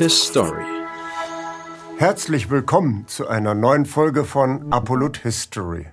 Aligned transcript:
His 0.00 0.28
Story. 0.28 0.64
Herzlich 1.98 2.48
willkommen 2.48 3.06
zu 3.06 3.28
einer 3.28 3.54
neuen 3.54 3.84
Folge 3.84 4.24
von 4.24 4.72
Apollut 4.72 5.18
History. 5.18 5.88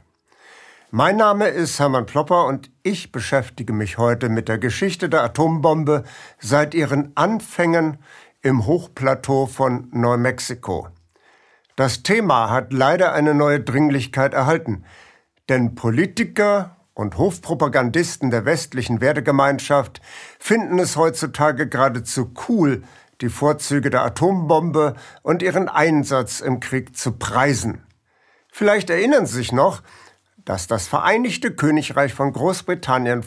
Mein 0.91 1.17
Name 1.17 1.49
ist 1.49 1.77
Hermann 1.77 2.05
Plopper 2.05 2.45
und 2.45 2.71
ich 2.83 3.11
beschäftige 3.11 3.73
mich 3.73 3.97
heute 3.97 4.29
mit 4.29 4.47
der 4.47 4.59
Geschichte 4.59 5.09
der 5.09 5.23
Atombombe 5.23 6.05
seit 6.39 6.73
ihren 6.73 7.11
Anfängen 7.15 7.97
im 8.41 8.65
Hochplateau 8.65 9.45
von 9.45 9.89
Neumexiko. 9.91 10.87
Das 11.75 12.01
Thema 12.01 12.49
hat 12.49 12.71
leider 12.71 13.11
eine 13.11 13.33
neue 13.33 13.59
Dringlichkeit 13.59 14.33
erhalten, 14.33 14.85
denn 15.49 15.75
Politiker 15.75 16.77
und 16.93 17.17
Hofpropagandisten 17.17 18.31
der 18.31 18.45
westlichen 18.45 19.01
Wertegemeinschaft 19.01 19.99
finden 20.39 20.79
es 20.79 20.95
heutzutage 20.95 21.67
geradezu 21.67 22.31
cool, 22.47 22.83
die 23.21 23.29
Vorzüge 23.29 23.89
der 23.89 24.03
Atombombe 24.03 24.95
und 25.21 25.41
ihren 25.41 25.69
Einsatz 25.69 26.39
im 26.39 26.59
Krieg 26.59 26.95
zu 26.95 27.13
preisen. 27.13 27.83
Vielleicht 28.51 28.89
erinnern 28.89 29.25
Sie 29.25 29.35
sich 29.35 29.51
noch, 29.51 29.81
dass 30.45 30.67
das 30.67 30.87
Vereinigte 30.87 31.51
Königreich 31.51 32.13
von 32.13 32.31
Großbritannien 32.31 33.23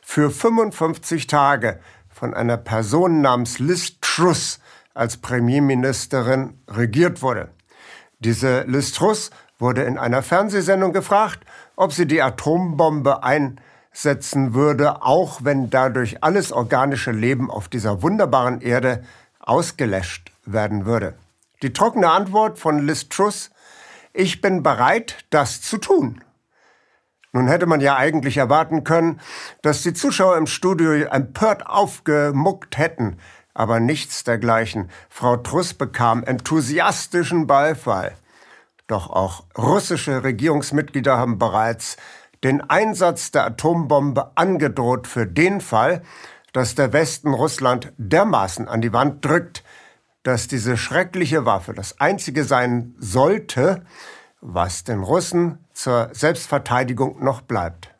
für 0.00 0.30
55 0.30 1.26
Tage 1.26 1.80
von 2.08 2.34
einer 2.34 2.56
Person 2.56 3.20
namens 3.20 3.58
Liz 3.58 3.98
Truss 4.00 4.60
als 4.94 5.16
Premierministerin 5.16 6.60
regiert 6.68 7.22
wurde. 7.22 7.50
Diese 8.20 8.62
Liz 8.62 8.92
Truss 8.92 9.30
wurde 9.58 9.82
in 9.82 9.98
einer 9.98 10.22
Fernsehsendung 10.22 10.92
gefragt, 10.92 11.40
ob 11.76 11.92
sie 11.92 12.06
die 12.06 12.22
Atombombe 12.22 13.22
einsetzen 13.24 14.54
würde, 14.54 15.02
auch 15.02 15.40
wenn 15.42 15.70
dadurch 15.70 16.22
alles 16.22 16.52
organische 16.52 17.10
Leben 17.10 17.50
auf 17.50 17.68
dieser 17.68 18.02
wunderbaren 18.02 18.60
Erde 18.60 19.02
ausgelöscht 19.42 20.32
werden 20.44 20.86
würde. 20.86 21.14
Die 21.62 21.72
trockene 21.72 22.10
Antwort 22.10 22.58
von 22.58 22.86
Liz 22.86 23.08
Truss, 23.08 23.50
ich 24.12 24.40
bin 24.40 24.62
bereit, 24.62 25.24
das 25.30 25.60
zu 25.62 25.78
tun. 25.78 26.22
Nun 27.32 27.48
hätte 27.48 27.66
man 27.66 27.80
ja 27.80 27.96
eigentlich 27.96 28.36
erwarten 28.36 28.84
können, 28.84 29.20
dass 29.62 29.82
die 29.82 29.94
Zuschauer 29.94 30.36
im 30.36 30.46
Studio 30.46 30.92
empört 30.92 31.66
aufgemuckt 31.66 32.76
hätten, 32.76 33.16
aber 33.54 33.80
nichts 33.80 34.24
dergleichen. 34.24 34.90
Frau 35.08 35.36
Truss 35.38 35.72
bekam 35.72 36.24
enthusiastischen 36.24 37.46
Beifall. 37.46 38.12
Doch 38.86 39.08
auch 39.08 39.44
russische 39.56 40.24
Regierungsmitglieder 40.24 41.16
haben 41.16 41.38
bereits 41.38 41.96
den 42.44 42.60
Einsatz 42.68 43.30
der 43.30 43.46
Atombombe 43.46 44.32
angedroht 44.34 45.06
für 45.06 45.26
den 45.26 45.60
Fall, 45.60 46.02
dass 46.52 46.74
der 46.74 46.92
Westen 46.92 47.34
Russland 47.34 47.92
dermaßen 47.96 48.68
an 48.68 48.80
die 48.80 48.92
Wand 48.92 49.24
drückt, 49.24 49.64
dass 50.22 50.48
diese 50.48 50.76
schreckliche 50.76 51.44
Waffe 51.46 51.74
das 51.74 52.00
einzige 52.00 52.44
sein 52.44 52.94
sollte, 52.98 53.84
was 54.40 54.84
den 54.84 55.02
Russen 55.02 55.64
zur 55.72 56.10
Selbstverteidigung 56.12 57.22
noch 57.24 57.40
bleibt. 57.40 57.90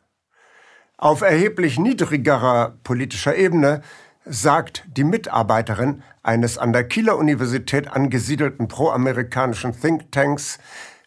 Auf 0.97 1.21
erheblich 1.21 1.79
niedrigerer 1.79 2.77
politischer 2.83 3.35
Ebene 3.35 3.81
sagt 4.25 4.83
die 4.87 5.03
Mitarbeiterin 5.03 6.03
eines 6.21 6.57
an 6.57 6.71
der 6.71 6.87
Kieler 6.87 7.17
Universität 7.17 7.89
angesiedelten 7.89 8.67
proamerikanischen 8.67 9.79
Thinktanks, 9.79 10.59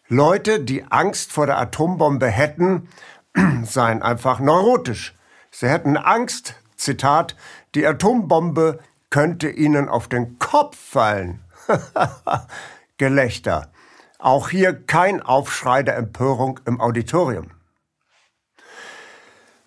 Leute, 0.07 0.59
die 0.59 0.85
Angst 0.89 1.31
vor 1.31 1.47
der 1.47 1.57
Atombombe 1.57 2.27
hätten, 2.27 2.89
seien 3.63 4.03
einfach 4.03 4.39
neurotisch. 4.39 5.15
Sie 5.51 5.67
hätten 5.67 5.97
Angst, 5.97 6.55
Zitat, 6.77 7.35
die 7.75 7.85
Atombombe 7.85 8.79
könnte 9.09 9.49
ihnen 9.49 9.89
auf 9.89 10.07
den 10.07 10.39
Kopf 10.39 10.77
fallen. 10.77 11.43
Gelächter. 12.97 13.71
Auch 14.19 14.49
hier 14.49 14.73
kein 14.73 15.21
Aufschrei 15.21 15.83
der 15.83 15.97
Empörung 15.97 16.59
im 16.65 16.81
Auditorium. 16.81 17.51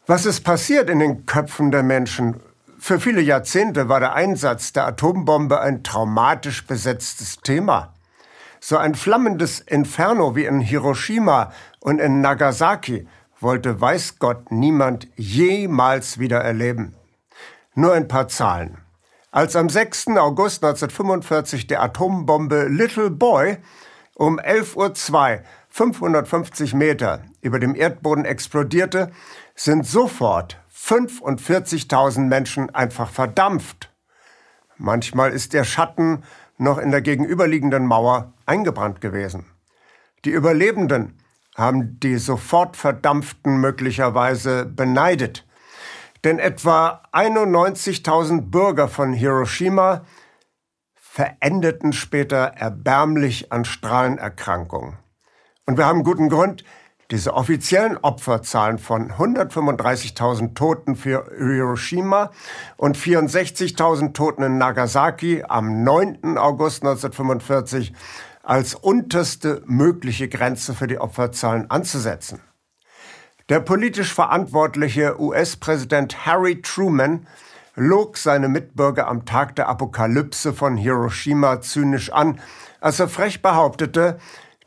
Was 0.07 0.27
ist 0.27 0.41
passiert 0.43 0.91
in 0.91 0.99
den 0.99 1.27
Köpfen 1.27 1.71
der 1.71 1.85
Menschen, 1.85 2.41
für 2.81 2.99
viele 2.99 3.21
Jahrzehnte 3.21 3.91
war 3.91 4.01
der 4.01 4.15
Einsatz 4.15 4.73
der 4.73 4.87
Atombombe 4.87 5.61
ein 5.61 5.85
traumatisch 5.85 6.67
besetztes 6.67 7.37
Thema. 7.41 7.93
So 8.59 8.79
ein 8.79 8.95
flammendes 8.95 9.61
Inferno 9.61 10.35
wie 10.35 10.47
in 10.47 10.61
Hiroshima 10.61 11.53
und 11.81 12.01
in 12.01 12.23
Nagasaki 12.23 13.07
wollte 13.39 13.81
weiß 13.81 14.19
Gott 14.19 14.51
niemand 14.51 15.09
jemals 15.17 16.19
wieder 16.19 16.39
erleben. 16.39 16.97
Nur 17.75 17.95
ein 17.95 18.09
paar 18.09 18.29
Zahlen. 18.29 18.79
Als 19.31 19.55
am 19.55 19.69
6. 19.69 20.09
August 20.17 20.65
1945 20.65 21.69
der 21.69 21.83
Atombombe 21.83 22.65
Little 22.65 23.11
Boy 23.11 23.59
um 24.15 24.41
11.02 24.41 25.39
Uhr 25.39 25.45
550 25.69 26.75
Meter 26.75 27.23
über 27.41 27.61
dem 27.61 27.77
Erdboden 27.77 28.25
explodierte, 28.25 29.13
sind 29.55 29.87
sofort 29.87 30.59
45.000 30.75 32.23
Menschen 32.23 32.75
einfach 32.75 33.11
verdampft. 33.11 33.91
Manchmal 34.77 35.31
ist 35.31 35.53
der 35.53 35.65
Schatten 35.65 36.25
noch 36.59 36.79
in 36.79 36.91
der 36.91 37.03
gegenüberliegenden 37.03 37.87
Mauer 37.87 38.33
eingebrannt 38.47 39.01
gewesen. 39.01 39.47
Die 40.25 40.31
Überlebenden 40.31 41.19
haben 41.57 42.01
die 42.01 42.17
sofort 42.17 42.77
Verdampften 42.77 43.61
möglicherweise 43.61 44.65
beneidet. 44.67 45.47
Denn 46.25 46.39
etwa 46.39 47.03
91.000 47.13 48.51
Bürger 48.51 48.89
von 48.89 49.13
Hiroshima 49.13 50.05
verendeten 50.95 51.93
später 51.93 52.53
erbärmlich 52.57 53.53
an 53.53 53.65
Strahlenerkrankungen. 53.65 54.99
Und 55.67 55.79
wir 55.79 55.87
haben 55.87 56.05
guten 56.05 56.29
Grund, 56.29 56.65
diese 57.11 57.35
offiziellen 57.35 57.97
Opferzahlen 57.97 58.79
von 58.79 59.11
135.000 59.11 60.55
Toten 60.55 60.95
für 60.95 61.27
Hiroshima 61.37 62.31
und 62.77 62.97
64.000 62.97 64.13
Toten 64.13 64.45
in 64.45 64.59
Nagasaki 64.59 65.43
am 65.49 65.83
9. 65.83 66.39
August 66.39 66.83
1945 66.83 67.93
als 68.43 68.75
unterste 68.75 69.63
mögliche 69.67 70.29
Grenze 70.29 70.75
für 70.75 70.87
die 70.87 70.99
Opferzahlen 70.99 71.71
anzusetzen. 71.71 72.41
Der 73.51 73.59
politisch 73.59 74.15
verantwortliche 74.15 75.21
US-Präsident 75.21 76.25
Harry 76.25 76.63
Truman 76.63 77.27
log 77.75 78.17
seine 78.17 78.47
Mitbürger 78.47 79.09
am 79.09 79.25
Tag 79.25 79.57
der 79.57 79.69
Apokalypse 79.69 80.53
von 80.53 80.77
Hiroshima 80.77 81.61
zynisch 81.61 82.13
an, 82.13 82.41
als 82.81 83.01
er 83.01 83.09
frech 83.09 83.43
behauptete, 83.43 84.21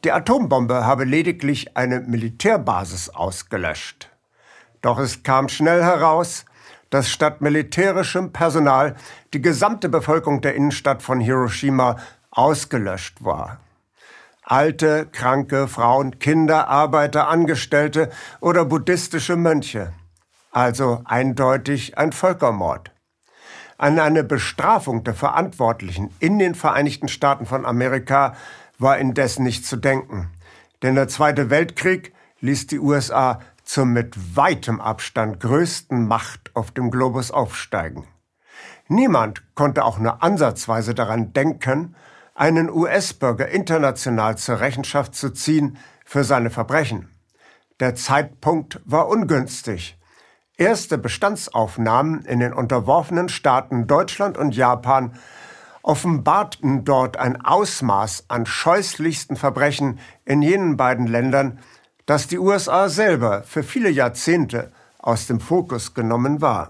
die 0.03 0.11
Atombombe 0.11 0.85
habe 0.85 1.05
lediglich 1.05 1.77
eine 1.77 2.01
Militärbasis 2.01 3.07
ausgelöscht. 3.07 4.09
Doch 4.81 4.99
es 4.99 5.23
kam 5.23 5.47
schnell 5.47 5.81
heraus, 5.81 6.43
dass 6.89 7.09
statt 7.09 7.39
militärischem 7.39 8.33
Personal 8.33 8.97
die 9.33 9.41
gesamte 9.41 9.87
Bevölkerung 9.87 10.41
der 10.41 10.55
Innenstadt 10.55 11.01
von 11.01 11.21
Hiroshima 11.21 11.99
ausgelöscht 12.31 13.23
war. 13.23 13.62
Alte, 14.45 15.07
kranke, 15.11 15.67
Frauen, 15.67 16.19
Kinder, 16.19 16.67
Arbeiter, 16.67 17.29
Angestellte 17.29 18.09
oder 18.41 18.65
buddhistische 18.65 19.35
Mönche. 19.37 19.93
Also 20.51 21.01
eindeutig 21.05 21.97
ein 21.97 22.11
Völkermord. 22.11 22.91
An 23.77 23.99
eine 23.99 24.23
Bestrafung 24.23 25.03
der 25.03 25.13
Verantwortlichen 25.13 26.13
in 26.19 26.39
den 26.39 26.55
Vereinigten 26.55 27.07
Staaten 27.07 27.45
von 27.45 27.65
Amerika 27.65 28.35
war 28.77 28.97
indessen 28.97 29.43
nicht 29.43 29.65
zu 29.65 29.77
denken. 29.77 30.29
Denn 30.81 30.95
der 30.95 31.07
Zweite 31.07 31.49
Weltkrieg 31.49 32.13
ließ 32.41 32.67
die 32.67 32.79
USA 32.79 33.39
zur 33.63 33.85
mit 33.85 34.35
weitem 34.35 34.81
Abstand 34.81 35.39
größten 35.39 36.05
Macht 36.05 36.51
auf 36.53 36.71
dem 36.71 36.91
Globus 36.91 37.31
aufsteigen. 37.31 38.07
Niemand 38.89 39.41
konnte 39.55 39.85
auch 39.85 39.97
nur 39.97 40.21
ansatzweise 40.21 40.93
daran 40.93 41.31
denken, 41.31 41.95
einen 42.35 42.69
US-Bürger 42.69 43.47
international 43.49 44.37
zur 44.37 44.59
Rechenschaft 44.59 45.15
zu 45.15 45.31
ziehen 45.31 45.77
für 46.05 46.23
seine 46.23 46.49
Verbrechen. 46.49 47.09
Der 47.79 47.95
Zeitpunkt 47.95 48.81
war 48.85 49.07
ungünstig. 49.07 49.97
Erste 50.57 50.97
Bestandsaufnahmen 50.97 52.25
in 52.25 52.39
den 52.39 52.53
unterworfenen 52.53 53.29
Staaten 53.29 53.87
Deutschland 53.87 54.37
und 54.37 54.55
Japan 54.55 55.13
offenbarten 55.81 56.85
dort 56.85 57.17
ein 57.17 57.43
Ausmaß 57.43 58.25
an 58.29 58.45
scheußlichsten 58.45 59.35
Verbrechen 59.35 59.99
in 60.25 60.41
jenen 60.41 60.77
beiden 60.77 61.07
Ländern, 61.07 61.59
dass 62.05 62.27
die 62.27 62.37
USA 62.37 62.89
selber 62.89 63.43
für 63.43 63.63
viele 63.63 63.89
Jahrzehnte 63.89 64.71
aus 64.99 65.27
dem 65.27 65.39
Fokus 65.39 65.93
genommen 65.93 66.41
war. 66.41 66.69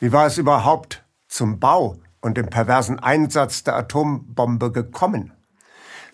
Wie 0.00 0.12
war 0.12 0.26
es 0.26 0.38
überhaupt 0.38 1.04
zum 1.28 1.60
Bau 1.60 1.96
und 2.22 2.38
dem 2.38 2.46
perversen 2.46 2.98
Einsatz 2.98 3.64
der 3.64 3.76
Atombombe 3.76 4.72
gekommen? 4.72 5.32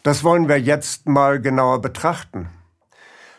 Das 0.02 0.24
wollen 0.24 0.48
wir 0.48 0.58
jetzt 0.60 1.06
mal 1.06 1.40
genauer 1.40 1.80
betrachten. 1.80 2.48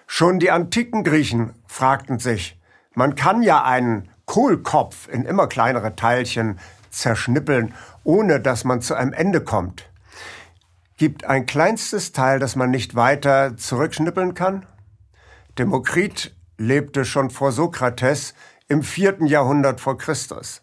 Schon 0.07 0.39
die 0.39 0.51
antiken 0.51 1.04
Griechen 1.04 1.54
fragten 1.68 2.19
sich, 2.19 2.57
man 2.94 3.16
kann 3.16 3.42
ja 3.42 3.63
einen 3.63 4.10
Kohlkopf 4.25 5.07
in 5.07 5.25
immer 5.25 5.48
kleinere 5.48 5.95
Teilchen 5.95 6.60
zerschnippeln, 6.89 7.74
ohne 8.04 8.39
dass 8.39 8.63
man 8.63 8.81
zu 8.81 8.95
einem 8.95 9.13
Ende 9.13 9.42
kommt? 9.42 9.89
Gibt 10.98 11.25
ein 11.25 11.45
kleinstes 11.45 12.12
Teil, 12.12 12.39
das 12.39 12.56
man 12.56 12.71
nicht 12.71 12.95
weiter 12.95 13.56
zurückschnippeln 13.56 14.33
kann? 14.33 14.66
Demokrit 15.57 16.36
lebte 16.57 17.06
schon 17.06 17.30
vor 17.30 17.51
Sokrates 17.51 18.33
im 18.68 18.83
vierten 18.83 19.25
Jahrhundert 19.25 19.80
vor 19.80 19.98
Christus. 19.98 20.62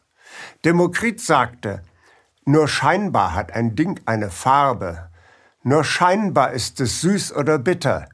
Demokrit 0.64 1.20
sagte, 1.20 1.82
nur 2.46 2.68
scheinbar 2.68 3.34
hat 3.34 3.52
ein 3.52 3.74
Ding 3.74 4.00
eine 4.06 4.30
Farbe, 4.30 5.10
nur 5.62 5.82
scheinbar 5.82 6.52
ist 6.52 6.80
es 6.80 7.00
süß 7.00 7.34
oder 7.34 7.58
bitter. 7.58 8.08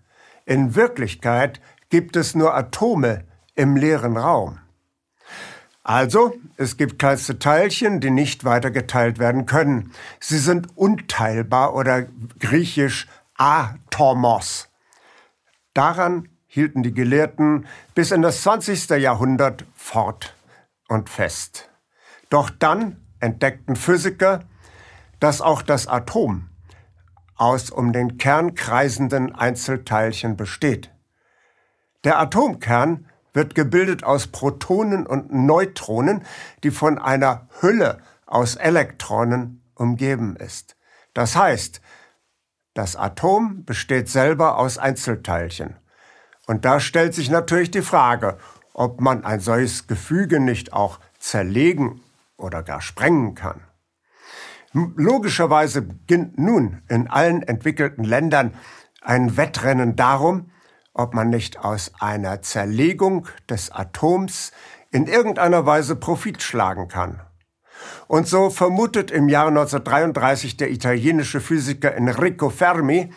In 0.47 0.75
Wirklichkeit 0.75 1.61
gibt 1.91 2.17
es 2.17 2.35
nur 2.35 2.55
Atome 2.55 3.25
im 3.55 3.77
leeren 3.77 4.17
Raum. 4.17 4.59
Also, 5.85 6.35
es 6.57 6.79
gibt 6.79 6.99
kleinste 6.99 7.39
Teilchen, 7.39 8.01
die 8.01 8.11
nicht 8.11 8.45
weiter 8.45 8.71
geteilt 8.71 9.19
werden 9.19 9.45
können. 9.45 9.93
Sie 10.19 10.39
sind 10.39 10.79
unteilbar 10.79 11.75
oder 11.75 12.07
griechisch 12.39 13.09
atomos. 13.37 14.71
Daran 15.75 16.29
hielten 16.47 16.83
die 16.83 16.95
Gelehrten 16.95 17.67
bis 17.95 18.13
in 18.13 18.23
das 18.23 18.43
20. 18.43 18.89
Jahrhundert 18.91 19.67
fort 19.75 20.35
und 20.89 21.11
fest. 21.11 21.69
Doch 22.31 22.49
dann 22.49 23.02
entdeckten 23.23 23.77
Physiker, 23.77 24.41
dass 25.21 25.41
auch 25.41 25.63
das 25.63 25.87
Atom 25.87 26.49
aus 27.37 27.71
um 27.71 27.93
den 27.93 28.19
Kern 28.19 28.55
kreisenden 28.55 29.35
Einzelteilchen 29.35 30.37
besteht. 30.37 30.91
Der 32.05 32.19
Atomkern 32.19 33.07
wird 33.33 33.55
gebildet 33.55 34.05
aus 34.05 34.27
Protonen 34.27 35.07
und 35.07 35.33
Neutronen, 35.33 36.25
die 36.65 36.71
von 36.71 36.99
einer 36.99 37.49
Hülle 37.61 37.99
aus 38.27 38.57
Elektronen 38.57 39.63
umgeben 39.75 40.37
ist. 40.37 40.77
Das 41.15 41.37
heißt, 41.37 41.81
das 42.75 42.97
Atom 42.97 43.65
besteht 43.65 44.09
selber 44.09 44.59
aus 44.59 44.79
Einzelteilchen. 44.79 45.77
Und 46.47 46.65
da 46.65 46.81
stellt 46.81 47.15
sich 47.15 47.31
natürlich 47.31 47.71
die 47.71 47.83
Frage, 47.83 48.39
ob 48.75 49.01
man 49.01 49.25
ein 49.25 49.41
solches 49.41 49.87
Gefüge 49.87 50.41
nicht 50.41 50.73
auch 50.73 50.99
zerlegen 51.19 52.01
oder 52.43 52.63
gar 52.63 52.81
sprengen 52.81 53.35
kann. 53.35 53.61
Logischerweise 54.73 55.83
beginnt 55.83 56.39
nun 56.39 56.83
in 56.89 57.09
allen 57.09 57.43
entwickelten 57.43 58.05
Ländern 58.05 58.55
ein 59.03 59.37
Wettrennen 59.37 59.97
darum, 59.97 60.51
ob 60.95 61.15
man 61.15 61.31
nicht 61.31 61.59
aus 61.59 61.93
einer 62.01 62.43
Zerlegung 62.43 63.27
des 63.49 63.71
Atoms 63.71 64.53
in 64.91 65.07
irgendeiner 65.07 65.67
Weise 65.67 65.97
Profit 65.97 66.43
schlagen 66.43 66.89
kann. 66.89 67.21
Und 68.07 68.29
so 68.29 68.51
vermutet 68.51 69.11
im 69.11 69.29
Jahr 69.29 69.49
1933 69.49 70.57
der 70.57 70.71
italienische 70.71 71.41
Physiker 71.41 71.95
Enrico 71.95 72.51
Fermi, 72.51 73.13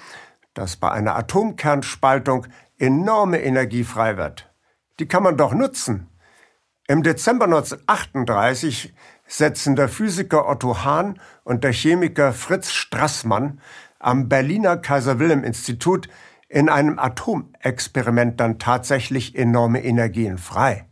dass 0.54 0.78
bei 0.78 0.92
einer 0.92 1.16
Atomkernspaltung 1.16 2.48
enorme 2.78 3.42
Energie 3.42 3.84
frei 3.84 4.18
wird. 4.18 4.52
Die 5.00 5.08
kann 5.08 5.24
man 5.24 5.38
doch 5.38 5.54
nutzen. 5.54 6.10
Im 6.88 7.04
Dezember 7.04 7.46
1938 7.46 8.94
setzen 9.28 9.76
der 9.76 9.90
Physiker 9.90 10.48
Otto 10.48 10.84
Hahn 10.84 11.20
und 11.44 11.64
der 11.64 11.74
Chemiker 11.74 12.34
Fritz 12.34 12.72
Strassmann 12.72 13.60
am 14.00 14.30
Berliner 14.30 14.78
Kaiser 14.78 15.20
Wilhelm 15.20 15.44
Institut 15.44 16.08
in 16.48 16.70
einem 16.70 17.00
Atomexperiment 17.00 18.40
dann 18.40 18.60
tatsächlich 18.60 19.36
enorme 19.36 19.84
Energien 19.84 20.38
frei. 20.38 20.86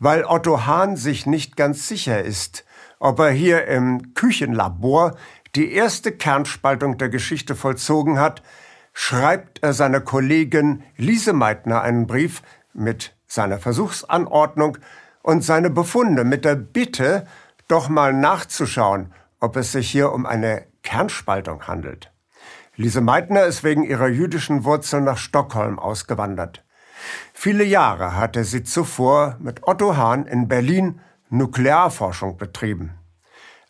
Weil 0.00 0.24
Otto 0.24 0.66
Hahn 0.66 0.96
sich 0.96 1.26
nicht 1.26 1.56
ganz 1.56 1.86
sicher 1.86 2.22
ist, 2.22 2.64
ob 2.98 3.20
er 3.20 3.30
hier 3.30 3.66
im 3.66 4.14
Küchenlabor 4.14 5.16
die 5.54 5.72
erste 5.72 6.10
Kernspaltung 6.10 6.98
der 6.98 7.08
Geschichte 7.08 7.54
vollzogen 7.54 8.18
hat, 8.18 8.42
schreibt 8.92 9.62
er 9.62 9.72
seiner 9.72 10.00
Kollegin 10.00 10.82
Lise 10.96 11.32
Meitner 11.32 11.82
einen 11.82 12.06
Brief 12.06 12.42
mit 12.72 13.14
seiner 13.26 13.58
Versuchsanordnung 13.58 14.78
und 15.22 15.42
seine 15.42 15.70
Befunde 15.70 16.24
mit 16.24 16.44
der 16.44 16.56
Bitte, 16.56 17.26
doch 17.68 17.88
mal 17.88 18.12
nachzuschauen, 18.12 19.12
ob 19.40 19.56
es 19.56 19.72
sich 19.72 19.90
hier 19.90 20.12
um 20.12 20.26
eine 20.26 20.66
Kernspaltung 20.82 21.66
handelt. 21.66 22.12
Lise 22.76 23.00
Meitner 23.00 23.44
ist 23.44 23.62
wegen 23.62 23.84
ihrer 23.84 24.08
jüdischen 24.08 24.64
Wurzeln 24.64 25.04
nach 25.04 25.18
Stockholm 25.18 25.78
ausgewandert. 25.78 26.64
Viele 27.32 27.64
Jahre 27.64 28.16
hatte 28.16 28.44
sie 28.44 28.64
zuvor 28.64 29.36
mit 29.38 29.66
Otto 29.66 29.96
Hahn 29.96 30.26
in 30.26 30.48
Berlin 30.48 31.00
Nuklearforschung 31.30 32.36
betrieben. 32.36 32.94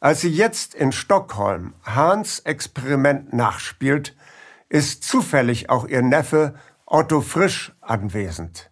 Als 0.00 0.20
sie 0.20 0.30
jetzt 0.30 0.74
in 0.74 0.92
Stockholm 0.92 1.74
Hahns 1.84 2.40
Experiment 2.40 3.32
nachspielt, 3.32 4.16
ist 4.68 5.04
zufällig 5.04 5.70
auch 5.70 5.86
ihr 5.86 6.02
Neffe 6.02 6.54
Otto 6.86 7.20
Frisch 7.20 7.72
anwesend. 7.80 8.70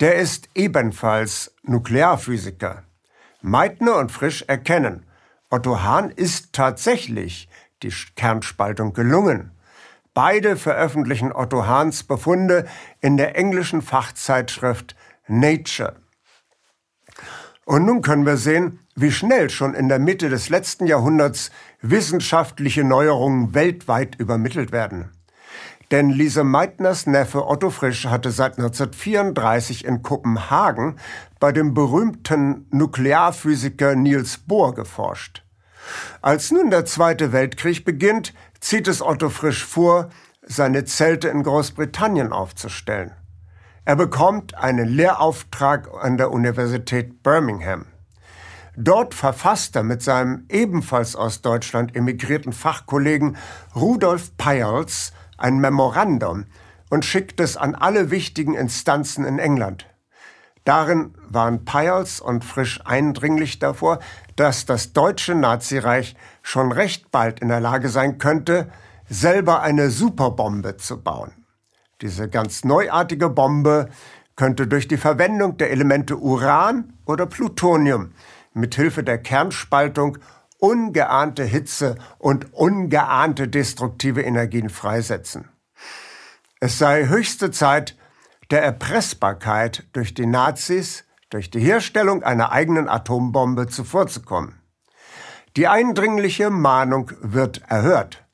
Der 0.00 0.16
ist 0.16 0.48
ebenfalls 0.54 1.54
Nuklearphysiker. 1.62 2.84
Meitner 3.42 3.96
und 3.96 4.12
Frisch 4.12 4.42
erkennen, 4.46 5.06
Otto 5.48 5.82
Hahn 5.82 6.10
ist 6.10 6.52
tatsächlich 6.52 7.48
die 7.82 7.92
Kernspaltung 8.14 8.92
gelungen. 8.92 9.52
Beide 10.12 10.56
veröffentlichen 10.56 11.32
Otto 11.32 11.66
Hahns 11.66 12.02
Befunde 12.02 12.66
in 13.00 13.16
der 13.16 13.36
englischen 13.36 13.80
Fachzeitschrift 13.80 14.94
Nature. 15.26 15.96
Und 17.64 17.86
nun 17.86 18.02
können 18.02 18.26
wir 18.26 18.36
sehen, 18.36 18.80
wie 18.96 19.12
schnell 19.12 19.48
schon 19.48 19.74
in 19.74 19.88
der 19.88 19.98
Mitte 19.98 20.28
des 20.28 20.48
letzten 20.48 20.86
Jahrhunderts 20.86 21.50
wissenschaftliche 21.80 22.84
Neuerungen 22.84 23.54
weltweit 23.54 24.16
übermittelt 24.16 24.72
werden. 24.72 25.10
Denn 25.90 26.10
Lise 26.10 26.44
Meitners 26.44 27.06
Neffe 27.06 27.48
Otto 27.48 27.70
Frisch 27.70 28.06
hatte 28.06 28.30
seit 28.30 28.58
1934 28.58 29.84
in 29.84 30.02
Kopenhagen 30.02 30.96
bei 31.40 31.50
dem 31.50 31.74
berühmten 31.74 32.66
Nuklearphysiker 32.70 33.96
Niels 33.96 34.38
Bohr 34.38 34.72
geforscht. 34.74 35.42
Als 36.22 36.52
nun 36.52 36.70
der 36.70 36.84
Zweite 36.84 37.32
Weltkrieg 37.32 37.84
beginnt, 37.84 38.34
zieht 38.60 38.86
es 38.86 39.02
Otto 39.02 39.30
Frisch 39.30 39.64
vor, 39.64 40.10
seine 40.42 40.84
Zelte 40.84 41.28
in 41.28 41.42
Großbritannien 41.42 42.32
aufzustellen. 42.32 43.12
Er 43.84 43.96
bekommt 43.96 44.54
einen 44.54 44.88
Lehrauftrag 44.88 45.88
an 46.00 46.16
der 46.16 46.30
Universität 46.30 47.22
Birmingham. 47.24 47.86
Dort 48.76 49.14
verfasst 49.14 49.74
er 49.74 49.82
mit 49.82 50.02
seinem 50.02 50.44
ebenfalls 50.48 51.16
aus 51.16 51.42
Deutschland 51.42 51.96
emigrierten 51.96 52.52
Fachkollegen 52.52 53.36
Rudolf 53.74 54.36
Peierls 54.36 55.12
ein 55.40 55.58
Memorandum 55.58 56.46
und 56.90 57.04
schickt 57.04 57.40
es 57.40 57.56
an 57.56 57.74
alle 57.74 58.10
wichtigen 58.10 58.54
Instanzen 58.54 59.24
in 59.24 59.38
England. 59.38 59.86
Darin 60.64 61.14
waren 61.28 61.64
Peierls 61.64 62.20
und 62.20 62.44
Frisch 62.44 62.80
eindringlich 62.84 63.58
davor, 63.58 63.98
dass 64.36 64.66
das 64.66 64.92
deutsche 64.92 65.34
Nazireich 65.34 66.16
schon 66.42 66.70
recht 66.72 67.10
bald 67.10 67.40
in 67.40 67.48
der 67.48 67.60
Lage 67.60 67.88
sein 67.88 68.18
könnte, 68.18 68.70
selber 69.08 69.62
eine 69.62 69.90
Superbombe 69.90 70.76
zu 70.76 71.02
bauen. 71.02 71.32
Diese 72.02 72.28
ganz 72.28 72.64
neuartige 72.64 73.30
Bombe 73.30 73.88
könnte 74.36 74.66
durch 74.66 74.88
die 74.88 74.96
Verwendung 74.96 75.56
der 75.56 75.70
Elemente 75.70 76.16
Uran 76.16 76.92
oder 77.04 77.26
Plutonium 77.26 78.12
mit 78.54 78.74
Hilfe 78.74 79.02
der 79.02 79.18
Kernspaltung 79.18 80.18
ungeahnte 80.60 81.44
Hitze 81.44 81.96
und 82.18 82.52
ungeahnte 82.54 83.48
destruktive 83.48 84.22
Energien 84.22 84.68
freisetzen. 84.68 85.48
Es 86.60 86.78
sei 86.78 87.06
höchste 87.06 87.50
Zeit, 87.50 87.96
der 88.50 88.62
Erpressbarkeit 88.62 89.84
durch 89.92 90.14
die 90.14 90.26
Nazis 90.26 91.04
durch 91.30 91.48
die 91.50 91.60
Herstellung 91.60 92.22
einer 92.24 92.50
eigenen 92.50 92.88
Atombombe 92.88 93.68
zuvorzukommen. 93.68 94.60
Die 95.56 95.68
eindringliche 95.68 96.50
Mahnung 96.50 97.12
wird 97.20 97.62
erhört. 97.68 98.24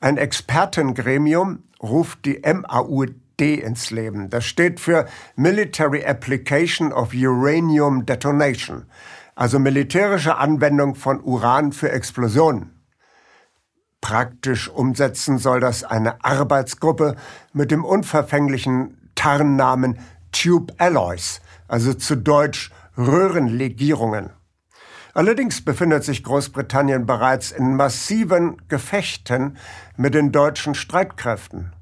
Ein 0.00 0.16
Expertengremium 0.16 1.62
ruft 1.80 2.24
die 2.24 2.42
MAUD 2.44 3.14
ins 3.40 3.90
Leben. 3.90 4.30
Das 4.30 4.44
steht 4.44 4.78
für 4.78 5.08
Military 5.34 6.04
Application 6.04 6.92
of 6.92 7.12
Uranium 7.12 8.06
Detonation, 8.06 8.86
also 9.34 9.58
militärische 9.58 10.36
Anwendung 10.36 10.94
von 10.94 11.20
Uran 11.20 11.72
für 11.72 11.90
Explosionen. 11.90 12.82
Praktisch 14.00 14.68
umsetzen 14.68 15.38
soll 15.38 15.60
das 15.60 15.84
eine 15.84 16.24
Arbeitsgruppe 16.24 17.16
mit 17.52 17.70
dem 17.70 17.84
unverfänglichen 17.84 19.10
Tarnnamen 19.14 19.98
Tube 20.32 20.72
Alloys, 20.78 21.40
also 21.68 21.94
zu 21.94 22.16
Deutsch 22.16 22.72
Röhrenlegierungen. 22.96 24.30
Allerdings 25.14 25.64
befindet 25.64 26.04
sich 26.04 26.24
Großbritannien 26.24 27.06
bereits 27.06 27.52
in 27.52 27.76
massiven 27.76 28.56
Gefechten 28.68 29.58
mit 29.96 30.14
den 30.14 30.32
deutschen 30.32 30.74
Streitkräften. 30.74 31.72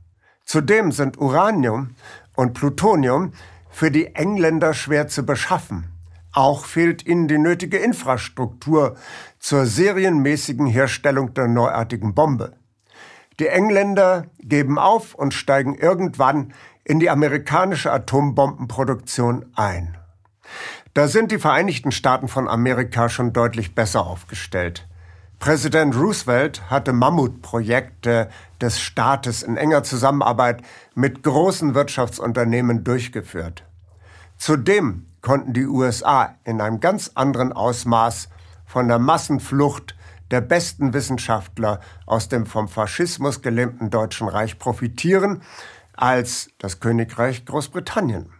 Zudem 0.44 0.90
sind 0.90 1.18
Uranium 1.18 1.94
und 2.34 2.54
Plutonium 2.54 3.32
für 3.70 3.90
die 3.90 4.14
Engländer 4.16 4.74
schwer 4.74 5.06
zu 5.06 5.24
beschaffen. 5.24 5.86
Auch 6.32 6.64
fehlt 6.64 7.06
ihnen 7.06 7.26
die 7.26 7.38
nötige 7.38 7.78
Infrastruktur 7.78 8.96
zur 9.38 9.66
serienmäßigen 9.66 10.66
Herstellung 10.66 11.34
der 11.34 11.48
neuartigen 11.48 12.14
Bombe. 12.14 12.56
Die 13.40 13.48
Engländer 13.48 14.26
geben 14.38 14.78
auf 14.78 15.14
und 15.14 15.34
steigen 15.34 15.74
irgendwann 15.74 16.52
in 16.84 17.00
die 17.00 17.10
amerikanische 17.10 17.92
Atombombenproduktion 17.92 19.46
ein. 19.54 19.96
Da 20.94 21.08
sind 21.08 21.32
die 21.32 21.38
Vereinigten 21.38 21.92
Staaten 21.92 22.28
von 22.28 22.48
Amerika 22.48 23.08
schon 23.08 23.32
deutlich 23.32 23.74
besser 23.74 24.06
aufgestellt. 24.06 24.86
Präsident 25.38 25.96
Roosevelt 25.96 26.68
hatte 26.68 26.92
Mammutprojekte 26.92 28.28
des 28.60 28.78
Staates 28.78 29.42
in 29.42 29.56
enger 29.56 29.84
Zusammenarbeit 29.84 30.62
mit 30.94 31.22
großen 31.22 31.74
Wirtschaftsunternehmen 31.74 32.84
durchgeführt. 32.84 33.64
Zudem 34.36 35.06
konnten 35.22 35.52
die 35.52 35.66
USA 35.66 36.36
in 36.44 36.60
einem 36.60 36.80
ganz 36.80 37.12
anderen 37.14 37.52
Ausmaß 37.52 38.28
von 38.66 38.88
der 38.88 38.98
Massenflucht 38.98 39.96
der 40.30 40.40
besten 40.40 40.92
Wissenschaftler 40.92 41.80
aus 42.06 42.28
dem 42.28 42.46
vom 42.46 42.68
Faschismus 42.68 43.42
gelähmten 43.42 43.90
Deutschen 43.90 44.28
Reich 44.28 44.58
profitieren 44.58 45.42
als 45.96 46.50
das 46.58 46.80
Königreich 46.80 47.44
Großbritannien. 47.44 48.32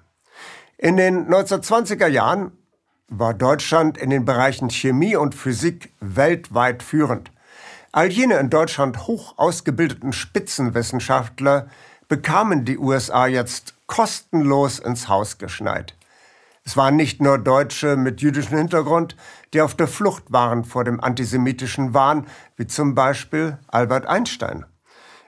In 0.79 0.97
den 0.97 1.29
1920er 1.29 2.07
Jahren 2.07 2.53
war 3.09 3.35
Deutschland 3.35 3.99
in 3.99 4.09
den 4.09 4.25
Bereichen 4.25 4.71
Chemie 4.71 5.17
und 5.17 5.35
Physik 5.35 5.93
weltweit 6.01 6.83
führend. 6.83 7.31
All 7.93 8.09
jene 8.09 8.39
in 8.39 8.51
Deutschland 8.51 9.09
hoch 9.09 9.35
ausgebildeten 9.37 10.13
Spitzenwissenschaftler 10.13 11.67
bekamen 12.09 12.65
die 12.65 12.79
USA 12.79 13.27
jetzt 13.27 13.75
kostenlos 13.89 14.79
ins 14.79 15.09
Haus 15.09 15.39
geschneit. 15.39 15.97
Es 16.71 16.77
waren 16.77 16.95
nicht 16.95 17.21
nur 17.21 17.37
Deutsche 17.37 17.97
mit 17.97 18.23
jüdischem 18.23 18.57
Hintergrund, 18.57 19.17
die 19.53 19.61
auf 19.61 19.75
der 19.75 19.89
Flucht 19.89 20.31
waren 20.31 20.63
vor 20.63 20.85
dem 20.85 21.01
antisemitischen 21.01 21.95
Wahn, 21.95 22.29
wie 22.55 22.69
zum 22.69 22.95
Beispiel 22.95 23.59
Albert 23.67 24.07
Einstein. 24.07 24.65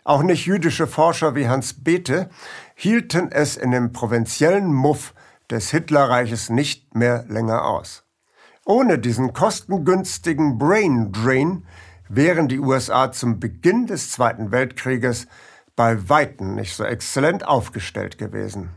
Auch 0.04 0.22
nicht 0.22 0.46
jüdische 0.46 0.86
Forscher 0.86 1.34
wie 1.34 1.48
Hans 1.48 1.82
Bethe 1.82 2.30
hielten 2.76 3.32
es 3.32 3.56
in 3.56 3.72
dem 3.72 3.92
provinziellen 3.92 4.72
Muff 4.72 5.14
des 5.50 5.72
Hitlerreiches 5.72 6.48
nicht 6.48 6.94
mehr 6.94 7.24
länger 7.26 7.64
aus. 7.64 8.04
Ohne 8.64 9.00
diesen 9.00 9.32
kostengünstigen 9.32 10.58
Brain 10.58 11.10
Drain 11.10 11.66
wären 12.08 12.46
die 12.46 12.60
USA 12.60 13.10
zum 13.10 13.40
Beginn 13.40 13.88
des 13.88 14.12
Zweiten 14.12 14.52
Weltkrieges 14.52 15.26
bei 15.74 16.08
Weitem 16.08 16.54
nicht 16.54 16.76
so 16.76 16.84
exzellent 16.84 17.44
aufgestellt 17.44 18.16
gewesen. 18.16 18.70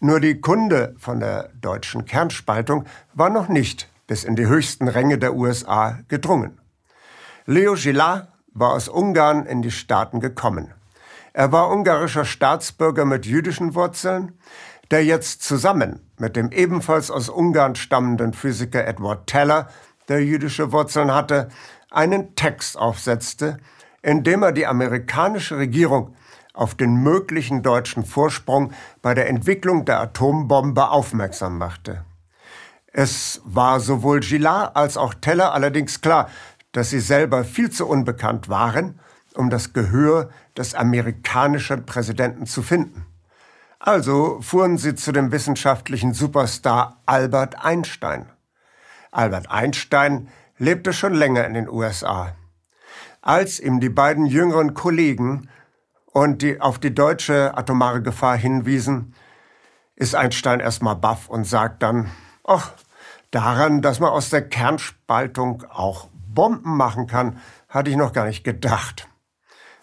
Nur 0.00 0.20
die 0.20 0.40
Kunde 0.40 0.94
von 0.96 1.18
der 1.18 1.50
deutschen 1.60 2.04
Kernspaltung 2.04 2.84
war 3.14 3.30
noch 3.30 3.48
nicht 3.48 3.88
bis 4.06 4.22
in 4.22 4.36
die 4.36 4.46
höchsten 4.46 4.86
Ränge 4.86 5.18
der 5.18 5.34
USA 5.34 5.98
gedrungen. 6.06 6.60
Leo 7.46 7.74
Gillard 7.74 8.28
war 8.52 8.74
aus 8.74 8.88
Ungarn 8.88 9.44
in 9.44 9.60
die 9.60 9.72
Staaten 9.72 10.20
gekommen. 10.20 10.72
Er 11.32 11.50
war 11.50 11.70
ungarischer 11.70 12.24
Staatsbürger 12.24 13.04
mit 13.04 13.26
jüdischen 13.26 13.74
Wurzeln, 13.74 14.38
der 14.90 15.04
jetzt 15.04 15.42
zusammen 15.42 16.00
mit 16.16 16.36
dem 16.36 16.52
ebenfalls 16.52 17.10
aus 17.10 17.28
Ungarn 17.28 17.74
stammenden 17.74 18.34
Physiker 18.34 18.86
Edward 18.86 19.26
Teller, 19.26 19.68
der 20.08 20.24
jüdische 20.24 20.70
Wurzeln 20.72 21.12
hatte, 21.12 21.48
einen 21.90 22.36
Text 22.36 22.78
aufsetzte, 22.78 23.58
in 24.02 24.22
dem 24.22 24.42
er 24.42 24.52
die 24.52 24.66
amerikanische 24.66 25.58
Regierung 25.58 26.14
auf 26.58 26.74
den 26.74 26.96
möglichen 26.96 27.62
deutschen 27.62 28.04
Vorsprung 28.04 28.72
bei 29.00 29.14
der 29.14 29.28
Entwicklung 29.28 29.84
der 29.84 30.00
Atombombe 30.00 30.90
aufmerksam 30.90 31.56
machte. 31.56 32.04
Es 32.92 33.40
war 33.44 33.78
sowohl 33.78 34.20
Gillard 34.20 34.74
als 34.74 34.96
auch 34.96 35.14
Teller 35.14 35.54
allerdings 35.54 36.00
klar, 36.00 36.28
dass 36.72 36.90
sie 36.90 36.98
selber 36.98 37.44
viel 37.44 37.70
zu 37.70 37.86
unbekannt 37.86 38.48
waren, 38.48 38.98
um 39.34 39.50
das 39.50 39.72
Gehör 39.72 40.30
des 40.56 40.74
amerikanischen 40.74 41.86
Präsidenten 41.86 42.46
zu 42.46 42.62
finden. 42.62 43.06
Also 43.78 44.40
fuhren 44.40 44.78
sie 44.78 44.96
zu 44.96 45.12
dem 45.12 45.30
wissenschaftlichen 45.30 46.12
Superstar 46.12 47.00
Albert 47.06 47.64
Einstein. 47.64 48.26
Albert 49.12 49.48
Einstein 49.48 50.28
lebte 50.58 50.92
schon 50.92 51.14
länger 51.14 51.46
in 51.46 51.54
den 51.54 51.68
USA. 51.68 52.34
Als 53.22 53.60
ihm 53.60 53.78
die 53.78 53.90
beiden 53.90 54.26
jüngeren 54.26 54.74
Kollegen 54.74 55.48
und 56.12 56.42
die 56.42 56.60
auf 56.60 56.78
die 56.78 56.94
deutsche 56.94 57.56
atomare 57.56 58.02
Gefahr 58.02 58.36
hinwiesen, 58.36 59.14
ist 59.96 60.14
Einstein 60.14 60.60
erstmal 60.60 60.96
baff 60.96 61.28
und 61.28 61.44
sagt 61.44 61.82
dann, 61.82 62.10
ach, 62.44 62.72
daran, 63.30 63.82
dass 63.82 64.00
man 64.00 64.10
aus 64.10 64.30
der 64.30 64.48
Kernspaltung 64.48 65.64
auch 65.70 66.08
Bomben 66.12 66.76
machen 66.76 67.06
kann, 67.06 67.40
hatte 67.68 67.90
ich 67.90 67.96
noch 67.96 68.12
gar 68.12 68.26
nicht 68.26 68.44
gedacht. 68.44 69.08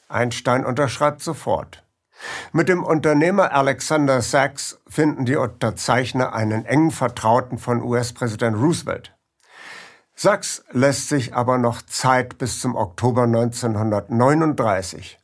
Einstein 0.08 0.66
unterschreibt 0.66 1.22
sofort. 1.22 1.84
Mit 2.54 2.70
dem 2.70 2.84
Unternehmer 2.84 3.52
Alexander 3.52 4.22
Sachs 4.22 4.80
finden 4.88 5.26
die 5.26 5.36
Unterzeichner 5.36 6.34
einen 6.34 6.66
engen 6.66 6.92
Vertrauten 6.92 7.58
von 7.58 7.82
US-Präsident 7.82 8.56
Roosevelt. 8.56 9.14
Sachs 10.16 10.64
lässt 10.72 11.10
sich 11.10 11.36
aber 11.36 11.58
noch 11.58 11.82
Zeit 11.82 12.38
bis 12.38 12.62
zum 12.62 12.76
Oktober 12.76 13.24
1939. 13.24 15.20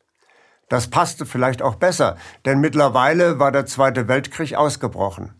Das 0.71 0.87
passte 0.87 1.25
vielleicht 1.25 1.61
auch 1.61 1.75
besser, 1.75 2.15
denn 2.45 2.61
mittlerweile 2.61 3.39
war 3.39 3.51
der 3.51 3.65
Zweite 3.65 4.07
Weltkrieg 4.07 4.55
ausgebrochen. 4.55 5.33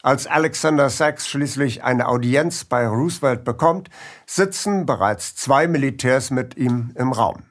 Als 0.00 0.28
Alexander 0.28 0.90
Sachs 0.90 1.26
schließlich 1.26 1.82
eine 1.82 2.06
Audienz 2.06 2.64
bei 2.64 2.86
Roosevelt 2.86 3.42
bekommt, 3.42 3.90
sitzen 4.26 4.86
bereits 4.86 5.34
zwei 5.34 5.66
Militärs 5.66 6.30
mit 6.30 6.56
ihm 6.56 6.92
im 6.94 7.10
Raum. 7.10 7.42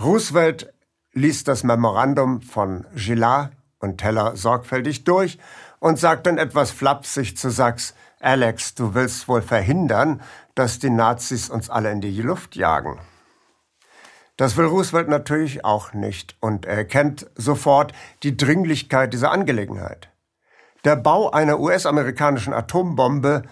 Roosevelt 0.00 0.72
liest 1.12 1.46
das 1.46 1.62
Memorandum 1.62 2.40
von 2.40 2.86
Gillard 2.94 3.52
und 3.78 3.98
Teller 3.98 4.34
sorgfältig 4.34 5.04
durch 5.04 5.38
und 5.78 5.98
sagt 5.98 6.26
dann 6.26 6.38
etwas 6.38 6.70
flapsig 6.70 7.36
zu 7.36 7.50
Sachs, 7.50 7.92
Alex, 8.18 8.74
du 8.74 8.94
willst 8.94 9.28
wohl 9.28 9.42
verhindern, 9.42 10.22
dass 10.54 10.78
die 10.78 10.88
Nazis 10.88 11.50
uns 11.50 11.68
alle 11.68 11.92
in 11.92 12.00
die 12.00 12.22
Luft 12.22 12.56
jagen. 12.56 12.98
Das 14.36 14.56
will 14.56 14.66
Roosevelt 14.66 15.08
natürlich 15.08 15.64
auch 15.64 15.94
nicht 15.94 16.36
und 16.40 16.66
er 16.66 16.76
erkennt 16.76 17.30
sofort 17.36 17.92
die 18.22 18.36
Dringlichkeit 18.36 19.12
dieser 19.12 19.30
Angelegenheit. 19.30 20.10
Der 20.84 20.96
Bau 20.96 21.30
einer 21.30 21.58
US-amerikanischen 21.58 22.52
Atombombe 22.52 23.42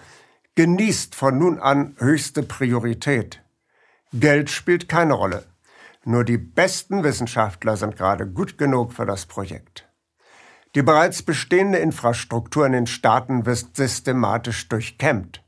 genießt 0.55 1.15
von 1.15 1.37
nun 1.37 1.59
an 1.59 1.95
höchste 1.97 2.43
Priorität. 2.43 3.41
Geld 4.13 4.49
spielt 4.49 4.87
keine 4.87 5.13
Rolle. 5.13 5.43
Nur 6.05 6.23
die 6.23 6.37
besten 6.37 7.03
Wissenschaftler 7.03 7.77
sind 7.77 7.97
gerade 7.97 8.27
gut 8.27 8.57
genug 8.57 8.93
für 8.93 9.05
das 9.05 9.25
Projekt. 9.25 9.89
Die 10.75 10.83
bereits 10.83 11.23
bestehende 11.23 11.79
Infrastruktur 11.79 12.65
in 12.65 12.73
den 12.73 12.87
Staaten 12.87 13.45
wird 13.45 13.75
systematisch 13.75 14.69
durchkämmt. 14.69 15.41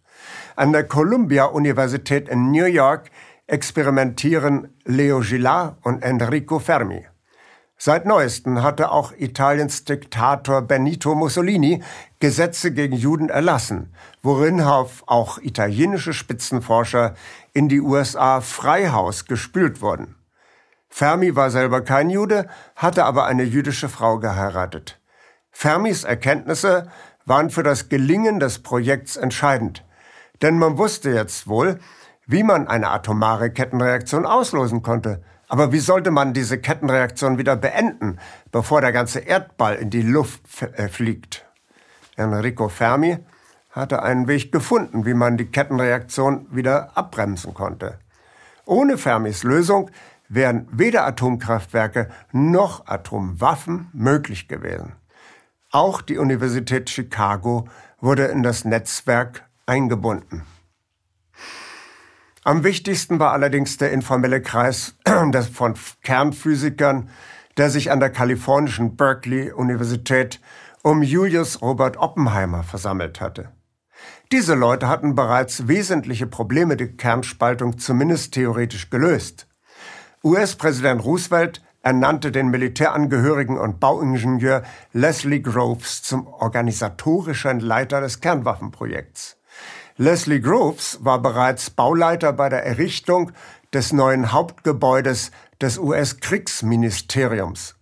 An 0.56 0.74
der 0.74 0.86
Columbia-Universität 0.86 2.28
in 2.28 2.52
New 2.52 2.66
York 2.66 3.12
experimentieren 3.48 4.76
Leo 4.86 5.22
Gillard 5.22 5.78
und 5.84 6.04
Enrico 6.04 6.60
Fermi. 6.60 7.06
Seit 7.80 8.06
neuestem 8.06 8.64
hatte 8.64 8.92
auch 8.92 9.14
Italiens 9.14 9.86
Diktator 9.86 10.64
Benito 10.64 11.14
Mussolini 11.16 11.84
Gesetze 12.20 12.72
gegen 12.72 12.96
Juden 12.96 13.30
erlassen, 13.30 13.94
worin 14.24 14.62
auch 14.62 15.38
italienische 15.38 16.14
Spitzenforscher 16.14 17.14
in 17.54 17.70
die 17.70 17.80
USA 17.80 18.42
Freihaus 18.42 19.26
gespült 19.26 19.82
wurden. 19.82 20.16
Fermi 20.90 21.36
war 21.36 21.52
selber 21.52 21.82
kein 21.82 22.10
Jude, 22.10 22.48
hatte 22.76 23.06
aber 23.06 23.26
eine 23.28 23.44
jüdische 23.44 23.90
Frau 23.90 24.18
geheiratet. 24.18 25.00
Fermis 25.52 26.04
Erkenntnisse 26.04 26.90
waren 27.26 27.52
für 27.52 27.64
das 27.64 27.90
Gelingen 27.90 28.40
des 28.40 28.60
Projekts 28.60 29.18
entscheidend. 29.18 29.84
Denn 30.42 30.58
man 30.58 30.78
wusste 30.78 31.12
jetzt 31.12 31.48
wohl, 31.48 31.80
wie 32.28 32.44
man 32.44 32.68
eine 32.68 32.90
atomare 32.90 33.50
Kettenreaktion 33.50 34.26
auslösen 34.26 34.84
konnte. 34.84 35.24
Aber 35.48 35.72
wie 35.72 35.80
sollte 35.80 36.12
man 36.12 36.34
diese 36.34 36.60
Kettenreaktion 36.60 37.38
wieder 37.38 37.56
beenden, 37.56 38.20
bevor 38.52 38.82
der 38.82 38.92
ganze 38.92 39.20
Erdball 39.20 39.76
in 39.76 39.90
die 39.90 40.02
Luft 40.02 40.42
äh, 40.62 40.90
fliegt? 40.90 41.46
Enrico 42.18 42.68
Fermi 42.68 43.18
hatte 43.72 44.04
einen 44.04 44.28
Weg 44.28 44.52
gefunden, 44.52 45.06
wie 45.06 45.14
man 45.14 45.38
die 45.38 45.46
Kettenreaktion 45.46 46.48
wieder 46.52 46.98
abbremsen 46.98 47.54
konnte. 47.54 48.00
Ohne 48.66 48.98
Fermis 48.98 49.44
Lösung 49.44 49.90
wären 50.28 50.68
weder 50.72 51.06
Atomkraftwerke 51.06 52.10
noch 52.34 52.86
Atomwaffen 52.88 53.88
möglich 53.94 54.50
gewesen. 54.50 54.94
Auch 55.72 56.02
die 56.02 56.18
Universität 56.18 56.90
Chicago 56.90 57.70
wurde 58.02 58.26
in 58.26 58.44
das 58.44 58.66
Netzwerk 58.66 59.46
eingebunden. 59.66 60.44
Am 62.48 62.64
wichtigsten 62.64 63.20
war 63.20 63.34
allerdings 63.34 63.76
der 63.76 63.92
informelle 63.92 64.42
Kreis 64.42 64.96
von 65.54 65.74
Kernphysikern, 66.02 67.10
der 67.58 67.70
sich 67.70 67.92
an 67.92 68.00
der 68.00 68.10
kalifornischen 68.10 68.96
Berkeley 68.96 69.52
Universität 69.52 70.40
um 70.82 71.04
Julius 71.04 71.62
Robert 71.62 71.98
Oppenheimer 71.98 72.64
versammelt 72.64 73.20
hatte. 73.20 73.50
Diese 74.32 74.56
Leute 74.56 74.88
hatten 74.88 75.14
bereits 75.14 75.68
wesentliche 75.68 76.26
Probleme 76.26 76.78
der 76.78 76.88
Kernspaltung 76.88 77.80
zumindest 77.80 78.34
theoretisch 78.34 78.90
gelöst. 78.90 79.48
US-Präsident 80.24 81.04
Roosevelt 81.04 81.62
ernannte 81.82 82.32
den 82.32 82.48
Militärangehörigen 82.48 83.58
und 83.58 83.82
Bauingenieur 83.82 84.64
Leslie 84.94 85.42
Groves 85.42 86.02
zum 86.02 86.28
organisatorischen 86.28 87.60
Leiter 87.60 88.00
des 88.00 88.22
Kernwaffenprojekts. 88.22 89.37
Leslie 90.00 90.42
Groves 90.42 91.00
war 91.02 91.20
bereits 91.24 91.72
Bauleiter 91.72 92.32
bei 92.32 92.50
der 92.50 92.64
Errichtung 92.64 93.32
des 93.74 93.94
neuen 93.94 94.32
Hauptgebäudes 94.32 95.32
des 95.60 95.80
US-Kriegsministeriums. 95.80 97.74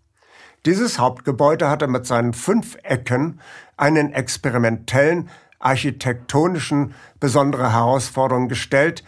Dieses 0.65 0.97
Hauptgebäude 0.97 1.69
hatte 1.69 1.87
mit 1.87 2.05
seinen 2.05 2.31
fünf 2.31 2.77
Ecken 2.83 3.41
einen 3.75 4.13
experimentellen, 4.13 5.29
architektonischen 5.59 6.93
besondere 7.19 7.73
Herausforderung 7.73 8.47
gestellt, 8.47 9.03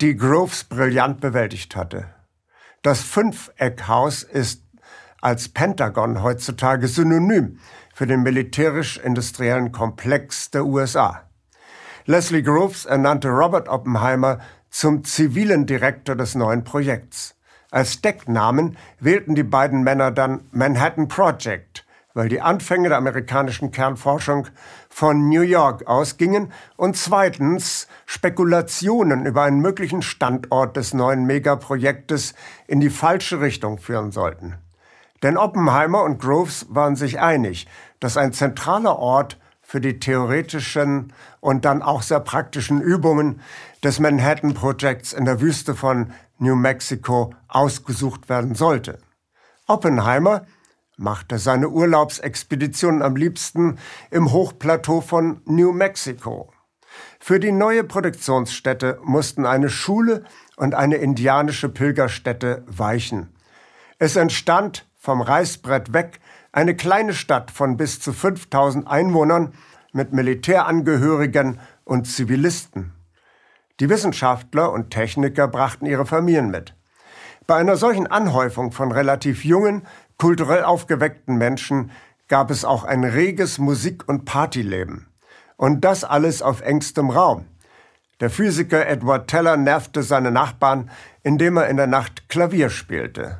die 0.00 0.16
Groves 0.16 0.62
brillant 0.62 1.20
bewältigt 1.20 1.74
hatte. 1.74 2.14
Das 2.82 3.02
Fünfeckhaus 3.02 4.22
ist 4.22 4.62
als 5.20 5.48
Pentagon 5.48 6.22
heutzutage 6.22 6.86
synonym 6.86 7.58
für 7.92 8.06
den 8.06 8.22
militärisch-industriellen 8.22 9.72
Komplex 9.72 10.52
der 10.52 10.64
USA. 10.64 11.22
Leslie 12.04 12.42
Groves 12.42 12.84
ernannte 12.84 13.28
Robert 13.28 13.68
Oppenheimer 13.68 14.40
zum 14.70 15.04
zivilen 15.04 15.66
Direktor 15.66 16.16
des 16.16 16.34
neuen 16.34 16.64
Projekts. 16.64 17.36
Als 17.70 18.00
Decknamen 18.00 18.76
wählten 18.98 19.36
die 19.36 19.44
beiden 19.44 19.84
Männer 19.84 20.10
dann 20.10 20.48
Manhattan 20.50 21.06
Project, 21.06 21.86
weil 22.12 22.28
die 22.28 22.40
Anfänge 22.40 22.88
der 22.88 22.98
amerikanischen 22.98 23.70
Kernforschung 23.70 24.48
von 24.88 25.28
New 25.28 25.42
York 25.42 25.86
ausgingen 25.86 26.52
und 26.76 26.96
zweitens 26.96 27.86
Spekulationen 28.04 29.24
über 29.24 29.44
einen 29.44 29.60
möglichen 29.60 30.02
Standort 30.02 30.76
des 30.76 30.94
neuen 30.94 31.24
Megaprojektes 31.24 32.34
in 32.66 32.80
die 32.80 32.90
falsche 32.90 33.40
Richtung 33.40 33.78
führen 33.78 34.10
sollten. 34.10 34.56
Denn 35.22 35.36
Oppenheimer 35.36 36.02
und 36.02 36.20
Groves 36.20 36.66
waren 36.68 36.96
sich 36.96 37.20
einig, 37.20 37.68
dass 38.00 38.16
ein 38.16 38.32
zentraler 38.32 38.98
Ort 38.98 39.38
für 39.72 39.80
die 39.80 39.98
theoretischen 39.98 41.14
und 41.40 41.64
dann 41.64 41.80
auch 41.80 42.02
sehr 42.02 42.20
praktischen 42.20 42.82
Übungen 42.82 43.40
des 43.82 44.00
Manhattan 44.00 44.52
Projects 44.52 45.14
in 45.14 45.24
der 45.24 45.40
Wüste 45.40 45.74
von 45.74 46.12
New 46.38 46.56
Mexico 46.56 47.32
ausgesucht 47.48 48.28
werden 48.28 48.54
sollte. 48.54 48.98
Oppenheimer 49.66 50.44
machte 50.98 51.38
seine 51.38 51.70
Urlaubsexpedition 51.70 53.00
am 53.00 53.16
liebsten 53.16 53.78
im 54.10 54.30
Hochplateau 54.30 55.00
von 55.00 55.40
New 55.46 55.72
Mexico. 55.72 56.52
Für 57.18 57.40
die 57.40 57.52
neue 57.52 57.82
Produktionsstätte 57.82 58.98
mussten 59.02 59.46
eine 59.46 59.70
Schule 59.70 60.24
und 60.56 60.74
eine 60.74 60.96
indianische 60.96 61.70
Pilgerstätte 61.70 62.62
weichen. 62.66 63.34
Es 63.98 64.16
entstand 64.16 64.86
vom 64.98 65.22
Reißbrett 65.22 65.94
weg 65.94 66.20
eine 66.52 66.76
kleine 66.76 67.14
Stadt 67.14 67.50
von 67.50 67.76
bis 67.78 67.98
zu 67.98 68.12
5000 68.12 68.86
Einwohnern 68.86 69.54
mit 69.92 70.12
Militärangehörigen 70.12 71.58
und 71.84 72.06
Zivilisten. 72.06 72.92
Die 73.80 73.88
Wissenschaftler 73.88 74.70
und 74.70 74.90
Techniker 74.90 75.48
brachten 75.48 75.86
ihre 75.86 76.06
Familien 76.06 76.50
mit. 76.50 76.74
Bei 77.46 77.56
einer 77.56 77.76
solchen 77.76 78.06
Anhäufung 78.06 78.70
von 78.70 78.92
relativ 78.92 79.44
jungen, 79.44 79.82
kulturell 80.18 80.62
aufgeweckten 80.62 81.36
Menschen 81.36 81.90
gab 82.28 82.50
es 82.50 82.64
auch 82.64 82.84
ein 82.84 83.02
reges 83.02 83.58
Musik- 83.58 84.08
und 84.08 84.24
Partyleben. 84.24 85.08
Und 85.56 85.80
das 85.84 86.04
alles 86.04 86.42
auf 86.42 86.60
engstem 86.60 87.10
Raum. 87.10 87.46
Der 88.20 88.30
Physiker 88.30 88.86
Edward 88.86 89.28
Teller 89.28 89.56
nervte 89.56 90.02
seine 90.02 90.30
Nachbarn, 90.30 90.90
indem 91.22 91.56
er 91.56 91.68
in 91.68 91.76
der 91.76 91.88
Nacht 91.88 92.28
Klavier 92.28 92.70
spielte. 92.70 93.38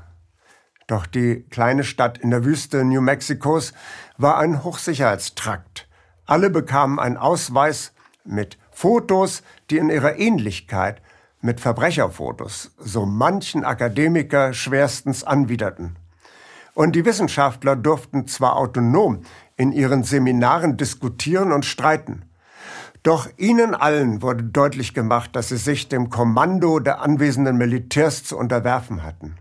Doch 0.93 1.07
die 1.07 1.47
kleine 1.49 1.85
Stadt 1.85 2.19
in 2.19 2.31
der 2.31 2.45
Wüste 2.45 2.85
New 2.85 3.01
Mexikos 3.01 3.73
war 4.19 4.37
ein 4.37 4.63
Hochsicherheitstrakt. 4.63 5.89
Alle 6.27 6.51
bekamen 6.51 6.99
einen 6.99 7.17
Ausweis 7.17 7.95
mit 8.25 8.59
Fotos, 8.71 9.43
die 9.71 9.79
in 9.79 9.89
ihrer 9.89 10.19
Ähnlichkeit 10.19 11.01
mit 11.41 11.61
Verbrecherfotos 11.61 12.73
so 12.77 13.07
manchen 13.07 13.65
Akademiker 13.65 14.53
schwerstens 14.53 15.25
anwiderten. 15.25 15.97
Und 16.75 16.95
die 16.95 17.07
Wissenschaftler 17.07 17.75
durften 17.75 18.29
zwar 18.29 18.57
autonom 18.57 19.23
in 19.57 19.73
ihren 19.73 20.03
Seminaren 20.03 20.77
diskutieren 20.77 21.53
und 21.53 21.65
streiten, 21.65 22.27
doch 23.03 23.31
ihnen 23.39 23.75
allen 23.75 24.21
wurde 24.21 24.45
deutlich 24.45 24.93
gemacht, 24.93 25.35
dass 25.37 25.49
sie 25.49 25.57
sich 25.57 25.89
dem 25.89 26.11
Kommando 26.11 26.81
der 26.81 27.01
anwesenden 27.01 27.57
Militärs 27.57 28.25
zu 28.25 28.37
unterwerfen 28.37 29.03
hatten. 29.03 29.39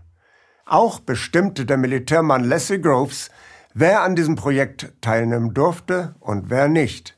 Auch 0.64 1.00
bestimmte 1.00 1.66
der 1.66 1.76
Militärmann 1.76 2.44
Leslie 2.44 2.80
Groves, 2.80 3.30
wer 3.74 4.02
an 4.02 4.14
diesem 4.14 4.36
Projekt 4.36 4.92
teilnehmen 5.00 5.54
durfte 5.54 6.14
und 6.20 6.50
wer 6.50 6.68
nicht. 6.68 7.16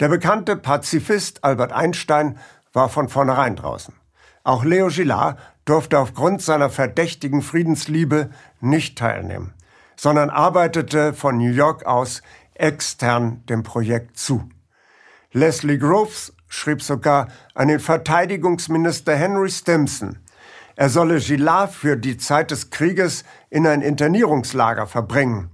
Der 0.00 0.08
bekannte 0.08 0.56
Pazifist 0.56 1.44
Albert 1.44 1.72
Einstein 1.72 2.38
war 2.72 2.88
von 2.88 3.08
vornherein 3.08 3.56
draußen. 3.56 3.94
Auch 4.42 4.64
Leo 4.64 4.88
Gillard 4.88 5.38
durfte 5.64 5.98
aufgrund 5.98 6.42
seiner 6.42 6.70
verdächtigen 6.70 7.42
Friedensliebe 7.42 8.30
nicht 8.60 8.98
teilnehmen, 8.98 9.54
sondern 9.94 10.30
arbeitete 10.30 11.12
von 11.12 11.38
New 11.38 11.52
York 11.52 11.86
aus 11.86 12.22
extern 12.54 13.44
dem 13.46 13.62
Projekt 13.62 14.18
zu. 14.18 14.48
Leslie 15.30 15.78
Groves 15.78 16.34
schrieb 16.48 16.82
sogar 16.82 17.28
an 17.54 17.68
den 17.68 17.78
Verteidigungsminister 17.80 19.14
Henry 19.14 19.50
Stimson, 19.50 20.18
er 20.76 20.88
solle 20.88 21.18
Gillard 21.20 21.72
für 21.72 21.96
die 21.96 22.16
Zeit 22.16 22.50
des 22.50 22.70
Krieges 22.70 23.24
in 23.50 23.66
ein 23.66 23.82
Internierungslager 23.82 24.86
verbringen. 24.86 25.50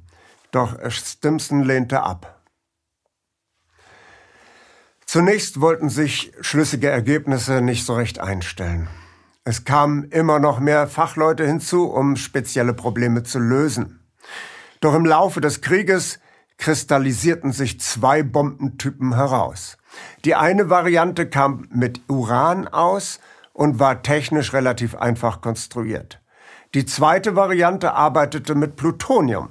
Doch 0.50 0.76
Stimson 0.90 1.62
lehnte 1.62 2.02
ab. 2.02 2.42
Zunächst 5.04 5.61
wollten 5.61 5.88
sich 5.88 6.33
schlüssige 6.40 6.90
Ergebnisse 6.90 7.62
nicht 7.62 7.87
so 7.87 7.94
recht 7.94 8.20
einstellen. 8.20 8.88
Es 9.44 9.64
kamen 9.64 10.04
immer 10.11 10.38
noch 10.38 10.61
mehr 10.61 10.87
Fachleute 10.87 11.46
hinzu, 11.46 11.90
um 11.90 12.16
spezielle 12.16 12.74
Probleme 12.74 13.22
zu 13.22 13.38
lösen. 13.38 14.00
Doch 14.81 14.94
im 14.94 15.07
Laufe 15.07 15.40
des 15.40 15.62
Krieges 15.62 16.18
kristallisierten 16.59 17.52
sich 17.52 17.81
zwei 17.81 18.22
Bombentypen 18.22 19.14
heraus. 19.14 19.78
Die 20.26 20.35
eine 20.35 20.68
Variante 20.68 21.26
kam 21.26 21.66
mit 21.70 22.02
Uran 22.09 22.68
aus 22.68 23.20
und 23.59 23.81
war 23.81 24.03
technisch 24.03 24.53
relativ 24.53 24.94
einfach 24.94 25.40
konstruiert. 25.40 26.21
Die 26.75 26.87
zweite 26.87 27.35
Variante 27.35 27.92
arbeitete 27.92 28.55
mit 28.55 28.77
Plutonium. 28.77 29.49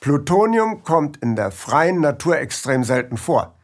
Plutonium 0.00 0.82
kommt 0.82 1.18
in 1.18 1.36
der 1.36 1.52
freien 1.52 2.00
Natur 2.00 2.38
extrem 2.38 2.82
selten 2.82 3.16
vor. 3.16 3.54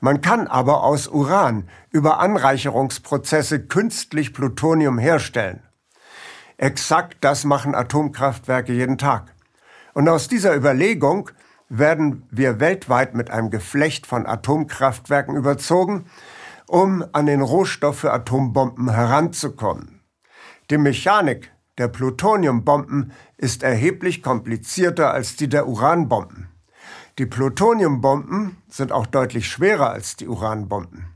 Man 0.00 0.20
kann 0.20 0.48
aber 0.48 0.82
aus 0.82 1.06
Uran 1.06 1.68
über 1.92 2.18
Anreicherungsprozesse 2.18 3.60
künstlich 3.60 4.34
Plutonium 4.34 4.98
herstellen. 4.98 5.62
Exakt 6.56 7.18
das 7.20 7.44
machen 7.44 7.76
Atomkraftwerke 7.76 8.72
jeden 8.72 8.98
Tag. 8.98 9.32
Und 9.92 10.08
aus 10.08 10.26
dieser 10.26 10.56
Überlegung 10.56 11.30
werden 11.68 12.26
wir 12.32 12.58
weltweit 12.58 13.14
mit 13.14 13.30
einem 13.30 13.50
Geflecht 13.50 14.08
von 14.08 14.26
Atomkraftwerken 14.26 15.36
überzogen, 15.36 16.06
um 16.74 17.04
an 17.12 17.26
den 17.26 17.40
Rohstoff 17.40 18.00
für 18.00 18.12
Atombomben 18.12 18.90
heranzukommen. 18.90 20.00
Die 20.70 20.76
Mechanik 20.76 21.52
der 21.78 21.86
Plutoniumbomben 21.86 23.12
ist 23.36 23.62
erheblich 23.62 24.24
komplizierter 24.24 25.12
als 25.12 25.36
die 25.36 25.48
der 25.48 25.68
Uranbomben. 25.68 26.48
Die 27.20 27.26
Plutoniumbomben 27.26 28.56
sind 28.68 28.90
auch 28.90 29.06
deutlich 29.06 29.48
schwerer 29.48 29.90
als 29.90 30.16
die 30.16 30.26
Uranbomben. 30.26 31.06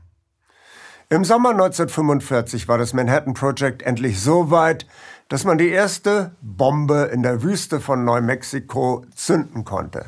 Im 1.09 1.25
Sommer 1.25 1.49
1945 1.49 2.69
war 2.69 2.77
das 2.77 2.93
Manhattan 2.93 3.33
Project 3.33 3.81
endlich 3.81 4.21
so 4.21 4.51
weit, 4.51 4.87
dass 5.27 5.43
man 5.43 5.57
die 5.57 5.67
erste 5.67 6.37
Bombe 6.39 7.09
in 7.11 7.21
der 7.21 7.43
Wüste 7.43 7.81
von 7.81 8.05
Neumexiko 8.05 9.03
zünden 9.13 9.65
konnte. 9.65 10.05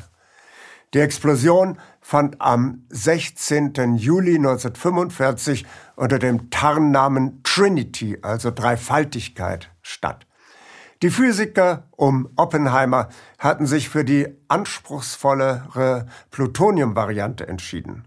Die 0.94 1.00
Explosion 1.00 1.78
fand 2.02 2.42
am 2.42 2.86
16. 2.90 3.96
Juli 3.96 4.36
1945 4.36 5.66
unter 5.96 6.20
dem 6.20 6.50
Tarnnamen 6.50 7.42
Trinity, 7.44 8.18
also 8.22 8.52
Dreifaltigkeit, 8.52 9.70
statt. 9.82 10.26
Die 11.04 11.10
Physiker 11.10 11.88
um 11.96 12.30
Oppenheimer 12.36 13.10
hatten 13.40 13.66
sich 13.66 13.90
für 13.90 14.04
die 14.04 14.28
anspruchsvollere 14.50 16.06
Plutonium-Variante 16.32 17.48
entschieden. 17.48 18.06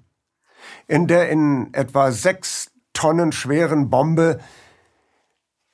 In 0.86 1.06
der 1.06 1.28
in 1.28 1.72
etwa 1.72 2.12
sechs 2.12 2.70
Tonnen 2.92 3.32
schweren 3.32 3.90
Bombe 3.90 4.40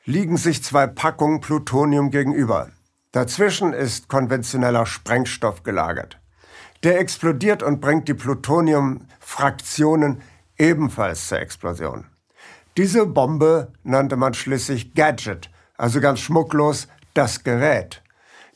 liegen 0.04 0.36
sich 0.36 0.64
zwei 0.64 0.86
Packungen 0.86 1.40
Plutonium 1.40 2.10
gegenüber. 2.10 2.70
Dazwischen 3.12 3.72
ist 3.72 4.08
konventioneller 4.08 4.86
Sprengstoff 4.86 5.62
gelagert. 5.62 6.19
Der 6.82 6.98
explodiert 6.98 7.62
und 7.62 7.80
bringt 7.80 8.08
die 8.08 8.14
Plutoniumfraktionen 8.14 10.22
ebenfalls 10.56 11.28
zur 11.28 11.40
Explosion. 11.40 12.06
Diese 12.76 13.04
Bombe 13.04 13.72
nannte 13.82 14.16
man 14.16 14.32
schließlich 14.32 14.94
Gadget, 14.94 15.50
also 15.76 16.00
ganz 16.00 16.20
schmucklos 16.20 16.88
das 17.12 17.44
Gerät. 17.44 18.02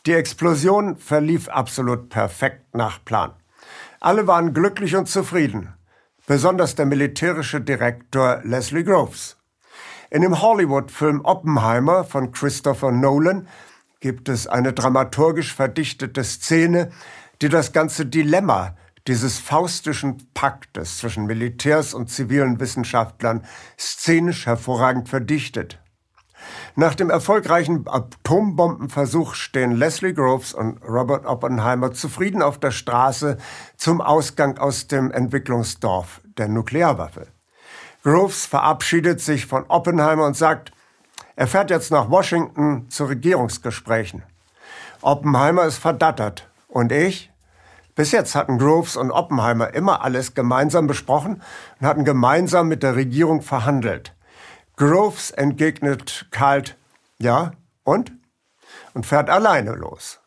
Die 0.06 0.12
Explosion 0.12 0.96
verlief 0.96 1.48
absolut 1.48 2.08
perfekt 2.08 2.74
nach 2.74 3.04
Plan. 3.04 3.32
Alle 4.00 4.26
waren 4.26 4.54
glücklich 4.54 4.96
und 4.96 5.08
zufrieden, 5.08 5.74
besonders 6.26 6.74
der 6.74 6.86
militärische 6.86 7.60
Direktor 7.60 8.40
Leslie 8.42 8.84
Groves. 8.84 9.36
In 10.10 10.22
dem 10.22 10.40
Hollywood-Film 10.40 11.22
Oppenheimer 11.24 12.04
von 12.04 12.32
Christopher 12.32 12.92
Nolan 12.92 13.48
gibt 14.00 14.28
es 14.28 14.46
eine 14.46 14.72
dramaturgisch 14.72 15.54
verdichtete 15.54 16.22
Szene, 16.22 16.92
die 17.42 17.48
das 17.48 17.72
ganze 17.72 18.06
Dilemma 18.06 18.76
dieses 19.06 19.38
faustischen 19.38 20.30
Paktes 20.32 20.98
zwischen 20.98 21.26
Militärs 21.26 21.92
und 21.92 22.08
zivilen 22.10 22.58
Wissenschaftlern 22.58 23.44
szenisch 23.78 24.46
hervorragend 24.46 25.08
verdichtet. 25.08 25.78
Nach 26.76 26.94
dem 26.94 27.10
erfolgreichen 27.10 27.86
Atombombenversuch 27.86 29.34
stehen 29.34 29.72
Leslie 29.72 30.12
Groves 30.12 30.52
und 30.52 30.82
Robert 30.82 31.26
Oppenheimer 31.26 31.92
zufrieden 31.92 32.42
auf 32.42 32.58
der 32.58 32.70
Straße 32.70 33.38
zum 33.76 34.00
Ausgang 34.00 34.58
aus 34.58 34.86
dem 34.86 35.10
Entwicklungsdorf 35.10 36.20
der 36.36 36.48
Nuklearwaffe. 36.48 37.28
Groves 38.02 38.46
verabschiedet 38.46 39.20
sich 39.20 39.46
von 39.46 39.64
Oppenheimer 39.68 40.26
und 40.26 40.36
sagt, 40.36 40.72
er 41.36 41.46
fährt 41.46 41.70
jetzt 41.70 41.90
nach 41.90 42.10
Washington 42.10 42.90
zu 42.90 43.06
Regierungsgesprächen. 43.06 44.22
Oppenheimer 45.00 45.64
ist 45.64 45.78
verdattert. 45.78 46.48
Und 46.74 46.90
ich? 46.90 47.32
Bis 47.94 48.10
jetzt 48.10 48.34
hatten 48.34 48.58
Groves 48.58 48.96
und 48.96 49.12
Oppenheimer 49.12 49.72
immer 49.74 50.02
alles 50.02 50.34
gemeinsam 50.34 50.88
besprochen 50.88 51.40
und 51.78 51.86
hatten 51.86 52.04
gemeinsam 52.04 52.66
mit 52.66 52.82
der 52.82 52.96
Regierung 52.96 53.42
verhandelt. 53.42 54.16
Groves 54.76 55.30
entgegnet 55.30 56.26
kalt, 56.32 56.76
ja, 57.18 57.52
und? 57.84 58.10
Und 58.92 59.06
fährt 59.06 59.30
alleine 59.30 59.74
los. 59.74 60.18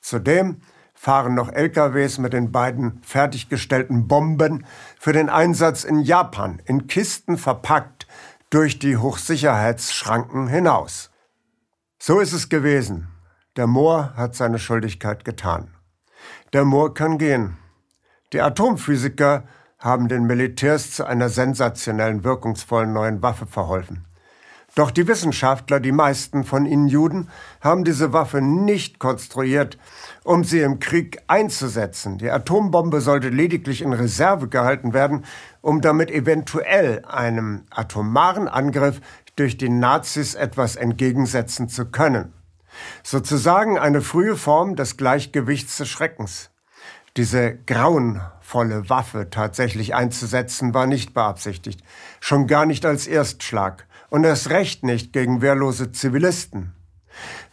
Zudem 0.00 0.60
fahren 0.92 1.36
noch 1.36 1.52
LKWs 1.52 2.18
mit 2.18 2.32
den 2.32 2.50
beiden 2.50 3.00
fertiggestellten 3.04 4.08
Bomben 4.08 4.66
für 4.98 5.12
den 5.12 5.28
Einsatz 5.28 5.84
in 5.84 6.00
Japan 6.00 6.60
in 6.64 6.88
Kisten 6.88 7.38
verpackt 7.38 8.08
durch 8.50 8.80
die 8.80 8.96
Hochsicherheitsschranken 8.96 10.48
hinaus. 10.48 11.10
So 12.00 12.18
ist 12.18 12.32
es 12.32 12.48
gewesen. 12.48 13.06
Der 13.54 13.68
Moor 13.68 14.14
hat 14.16 14.34
seine 14.34 14.58
Schuldigkeit 14.58 15.24
getan. 15.24 15.75
Der 16.52 16.64
Moor 16.64 16.94
kann 16.94 17.18
gehen. 17.18 17.56
Die 18.32 18.40
Atomphysiker 18.40 19.44
haben 19.78 20.08
den 20.08 20.24
Militärs 20.24 20.92
zu 20.92 21.04
einer 21.04 21.28
sensationellen, 21.28 22.24
wirkungsvollen 22.24 22.92
neuen 22.92 23.22
Waffe 23.22 23.46
verholfen. 23.46 24.06
Doch 24.76 24.90
die 24.90 25.08
Wissenschaftler, 25.08 25.80
die 25.80 25.92
meisten 25.92 26.44
von 26.44 26.66
ihnen 26.66 26.86
Juden, 26.86 27.30
haben 27.62 27.82
diese 27.82 28.12
Waffe 28.12 28.42
nicht 28.42 28.98
konstruiert, 28.98 29.78
um 30.22 30.44
sie 30.44 30.60
im 30.60 30.80
Krieg 30.80 31.22
einzusetzen. 31.28 32.18
Die 32.18 32.30
Atombombe 32.30 33.00
sollte 33.00 33.30
lediglich 33.30 33.80
in 33.80 33.94
Reserve 33.94 34.48
gehalten 34.48 34.92
werden, 34.92 35.24
um 35.62 35.80
damit 35.80 36.10
eventuell 36.10 37.02
einem 37.06 37.62
atomaren 37.70 38.48
Angriff 38.48 39.00
durch 39.34 39.56
die 39.56 39.70
Nazis 39.70 40.34
etwas 40.34 40.76
entgegensetzen 40.76 41.70
zu 41.70 41.86
können. 41.86 42.34
Sozusagen 43.02 43.78
eine 43.78 44.02
frühe 44.02 44.36
Form 44.36 44.76
des 44.76 44.96
Gleichgewichts 44.96 45.76
des 45.76 45.88
Schreckens. 45.88 46.50
Diese 47.16 47.56
grauenvolle 47.66 48.90
Waffe 48.90 49.30
tatsächlich 49.30 49.94
einzusetzen, 49.94 50.74
war 50.74 50.86
nicht 50.86 51.14
beabsichtigt, 51.14 51.82
schon 52.20 52.46
gar 52.46 52.66
nicht 52.66 52.84
als 52.84 53.06
Erstschlag 53.06 53.86
und 54.10 54.24
erst 54.24 54.50
recht 54.50 54.84
nicht 54.84 55.12
gegen 55.12 55.40
wehrlose 55.40 55.92
Zivilisten. 55.92 56.72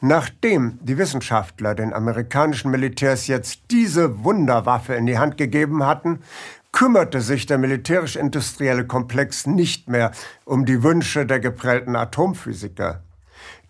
Nachdem 0.02 0.80
die 0.82 0.98
Wissenschaftler 0.98 1.76
den 1.76 1.94
amerikanischen 1.94 2.72
Militärs 2.72 3.28
jetzt 3.28 3.62
diese 3.72 4.24
Wunderwaffe 4.24 4.96
in 4.96 5.06
die 5.06 5.18
Hand 5.18 5.38
gegeben 5.38 5.86
hatten, 5.86 6.20
kümmerte 6.74 7.22
sich 7.22 7.46
der 7.46 7.58
militärisch-industrielle 7.58 8.86
Komplex 8.86 9.46
nicht 9.46 9.88
mehr 9.88 10.12
um 10.44 10.66
die 10.66 10.84
Wünsche 10.84 11.26
der 11.26 11.40
geprellten 11.40 11.96
Atomphysiker. 11.96 13.04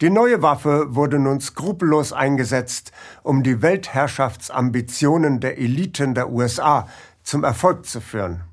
Die 0.04 0.10
neue 0.10 0.42
Waffe 0.42 0.94
wurde 0.96 1.18
nun 1.18 1.40
skrupellos 1.40 2.12
eingesetzt, 2.12 2.92
um 3.22 3.42
die 3.42 3.62
Weltherrschaftsambitionen 3.62 5.40
der 5.40 5.58
Eliten 5.58 6.14
der 6.14 6.30
USA 6.30 6.90
zum 7.24 7.46
Erfolg 7.46 7.86
zu 7.86 8.02
führen. 8.02 8.44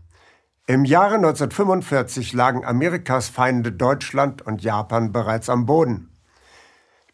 Im 0.69 0.85
Jahre 0.85 1.17
1945 1.17 2.35
lagen 2.35 2.65
Amerikas 2.65 3.31
Feinde 3.31 3.73
Deutschland 3.73 4.43
und 4.43 4.63
Japan 4.63 5.11
bereits 5.11 5.51
am 5.51 5.67
Boden. 5.67 6.13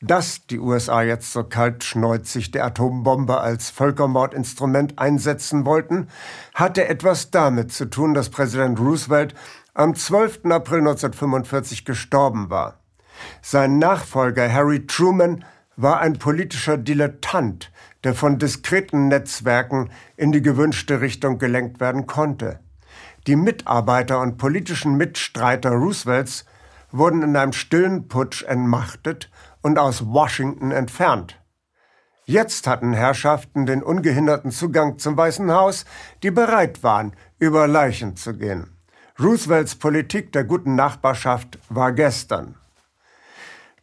Dass 0.03 0.47
die 0.47 0.59
USA 0.59 1.01
jetzt 1.01 1.33
so 1.33 1.43
kaltschneuzig 1.43 2.51
die 2.51 2.61
Atombombe 2.61 3.41
als 3.41 3.71
Völkermordinstrument 3.71 4.99
einsetzen 4.99 5.65
wollten, 5.65 6.09
hatte 6.53 6.87
etwas 6.87 7.31
damit 7.31 7.73
zu 7.73 7.87
tun, 7.87 8.13
dass 8.13 8.29
Präsident 8.29 8.79
Roosevelt 8.79 9.35
am 9.73 9.95
12. 9.95 10.45
April 10.51 10.81
1945 10.81 11.87
gestorben 11.87 12.51
war. 12.51 12.81
Sein 13.43 13.79
Nachfolger 13.79 14.53
Harry 14.53 14.87
Truman 14.87 15.45
war 15.77 16.01
ein 16.01 16.19
politischer 16.19 16.79
Dilettant, 16.79 17.71
der 18.05 18.15
von 18.15 18.39
diskreten 18.39 19.09
Netzwerken 19.09 19.91
in 20.17 20.33
die 20.33 20.43
gewünschte 20.43 21.01
Richtung 21.01 21.39
gelenkt 21.39 21.81
werden 21.81 22.07
konnte. 22.07 22.61
Die 23.27 23.37
Mitarbeiter 23.37 24.21
und 24.21 24.39
politischen 24.39 24.97
Mitstreiter 24.97 25.71
Roosevelts 25.71 26.45
wurden 26.93 27.23
in 27.23 27.37
einem 27.37 27.53
stillen 27.53 28.09
Putsch 28.09 28.43
entmachtet 28.45 29.31
und 29.61 29.79
aus 29.79 30.07
Washington 30.07 30.71
entfernt. 30.71 31.39
Jetzt 32.25 32.67
hatten 32.67 32.93
Herrschaften 32.93 33.67
den 33.67 33.83
ungehinderten 33.83 34.51
Zugang 34.51 34.99
zum 34.99 35.17
Weißen 35.17 35.51
Haus, 35.53 35.85
die 36.23 36.31
bereit 36.31 36.83
waren, 36.83 37.13
über 37.39 37.69
Leichen 37.69 38.17
zu 38.17 38.35
gehen. 38.35 38.77
Roosevelts 39.21 39.77
Politik 39.77 40.33
der 40.33 40.45
guten 40.45 40.75
Nachbarschaft 40.75 41.59
war 41.69 41.93
gestern. 41.93 42.57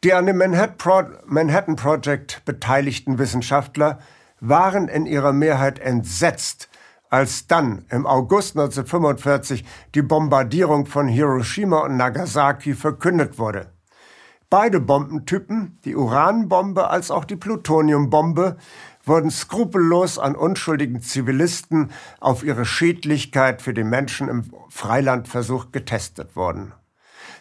Die 0.03 0.13
an 0.13 0.25
dem 0.25 0.37
Manhattan 0.37 1.77
Project 1.77 2.43
beteiligten 2.43 3.19
Wissenschaftler 3.19 3.99
waren 4.41 4.89
in 4.89 5.05
ihrer 5.05 5.31
Mehrheit 5.31 5.79
entsetzt, 5.79 6.67
als 7.09 7.47
dann 7.47 7.85
im 7.89 8.05
August 8.05 8.57
1945 8.57 9.63
die 9.95 10.01
Bombardierung 10.01 10.87
von 10.87 11.07
Hiroshima 11.07 11.85
und 11.85 11.95
Nagasaki 11.95 12.73
verkündet 12.73 13.39
wurde. 13.39 13.71
Beide 14.49 14.81
Bombentypen, 14.81 15.79
die 15.85 15.95
Uranbombe 15.95 16.89
als 16.89 17.09
auch 17.09 17.23
die 17.23 17.37
Plutoniumbombe, 17.37 18.57
wurden 19.05 19.31
skrupellos 19.31 20.19
an 20.19 20.35
unschuldigen 20.35 21.01
Zivilisten 21.01 21.91
auf 22.19 22.43
ihre 22.43 22.65
Schädlichkeit 22.65 23.61
für 23.61 23.73
die 23.73 23.85
Menschen 23.85 24.27
im 24.27 24.51
Freilandversuch 24.67 25.71
getestet 25.71 26.35
worden. 26.35 26.73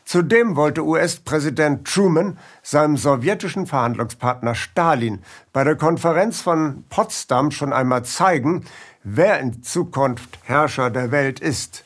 Zudem 0.04 0.56
wollte 0.56 0.84
US-Präsident 0.84 1.86
Truman 1.86 2.38
seinem 2.62 2.96
sowjetischen 2.96 3.66
Verhandlungspartner 3.66 4.54
Stalin 4.54 5.22
bei 5.52 5.64
der 5.64 5.76
Konferenz 5.76 6.40
von 6.40 6.84
Potsdam 6.88 7.50
schon 7.50 7.72
einmal 7.72 8.04
zeigen, 8.04 8.64
wer 9.04 9.38
in 9.40 9.62
Zukunft 9.62 10.38
Herrscher 10.42 10.90
der 10.90 11.10
Welt 11.12 11.40
ist. 11.40 11.84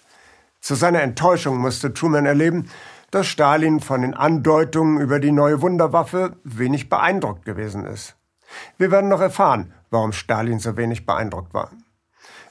Zu 0.60 0.74
seiner 0.74 1.02
Enttäuschung 1.02 1.58
musste 1.58 1.94
Truman 1.94 2.26
erleben, 2.26 2.68
dass 3.10 3.26
Stalin 3.26 3.80
von 3.80 4.02
den 4.02 4.14
Andeutungen 4.14 5.00
über 5.00 5.20
die 5.20 5.30
neue 5.30 5.62
Wunderwaffe 5.62 6.36
wenig 6.42 6.88
beeindruckt 6.88 7.44
gewesen 7.44 7.84
ist. 7.84 8.16
Wir 8.78 8.90
werden 8.90 9.08
noch 9.08 9.20
erfahren, 9.20 9.72
warum 9.90 10.12
Stalin 10.12 10.58
so 10.58 10.76
wenig 10.76 11.06
beeindruckt 11.06 11.54
war. 11.54 11.70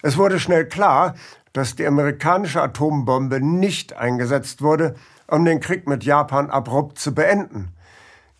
Es 0.01 0.17
wurde 0.17 0.39
schnell 0.39 0.67
klar, 0.67 1.15
dass 1.53 1.75
die 1.75 1.85
amerikanische 1.85 2.61
Atombombe 2.61 3.41
nicht 3.41 3.93
eingesetzt 3.93 4.61
wurde, 4.61 4.95
um 5.27 5.45
den 5.45 5.59
Krieg 5.59 5.87
mit 5.87 6.03
Japan 6.03 6.49
abrupt 6.49 6.99
zu 6.99 7.13
beenden. 7.13 7.69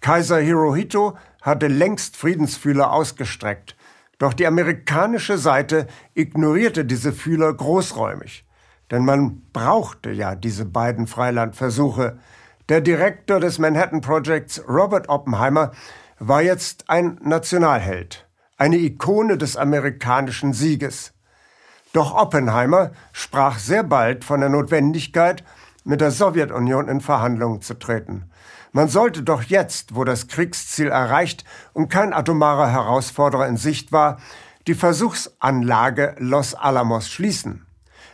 Kaiser 0.01 0.39
Hirohito 0.39 1.17
hatte 1.41 1.67
längst 1.67 2.17
Friedensfühler 2.17 2.91
ausgestreckt 2.91 3.75
doch 4.17 4.33
die 4.33 4.47
amerikanische 4.47 5.37
Seite 5.37 5.87
ignorierte 6.13 6.85
diese 6.85 7.11
Fühler 7.11 7.53
großräumig. 7.53 8.45
Denn 8.91 9.03
man 9.03 9.41
brauchte 9.51 10.11
ja 10.11 10.35
diese 10.35 10.65
beiden 10.65 11.07
Freilandversuche. 11.07 12.17
Der 12.69 12.81
Direktor 12.81 13.39
des 13.39 13.59
Manhattan 13.59 14.01
Projects, 14.01 14.63
Robert 14.67 15.09
Oppenheimer, 15.09 15.71
war 16.19 16.41
jetzt 16.41 16.89
ein 16.89 17.19
Nationalheld, 17.21 18.27
eine 18.57 18.77
Ikone 18.77 19.37
des 19.37 19.57
amerikanischen 19.57 20.53
Sieges. 20.53 21.13
Doch 21.93 22.15
Oppenheimer 22.15 22.91
sprach 23.11 23.59
sehr 23.59 23.83
bald 23.83 24.23
von 24.23 24.39
der 24.39 24.49
Notwendigkeit, 24.49 25.43
mit 25.85 26.01
der 26.01 26.11
Sowjetunion 26.11 26.89
in 26.89 26.99
Verhandlungen 26.99 27.61
zu 27.61 27.75
treten. 27.75 28.29
Man 28.73 28.89
sollte 28.89 29.23
doch 29.23 29.43
jetzt, 29.43 29.95
wo 29.95 30.03
das 30.03 30.27
Kriegsziel 30.27 30.89
erreicht 30.89 31.45
und 31.71 31.87
kein 31.87 32.11
atomarer 32.11 32.69
Herausforderer 32.69 33.47
in 33.47 33.55
Sicht 33.55 33.93
war, 33.93 34.17
die 34.67 34.73
Versuchsanlage 34.73 36.15
Los 36.17 36.55
Alamos 36.55 37.07
schließen. 37.07 37.65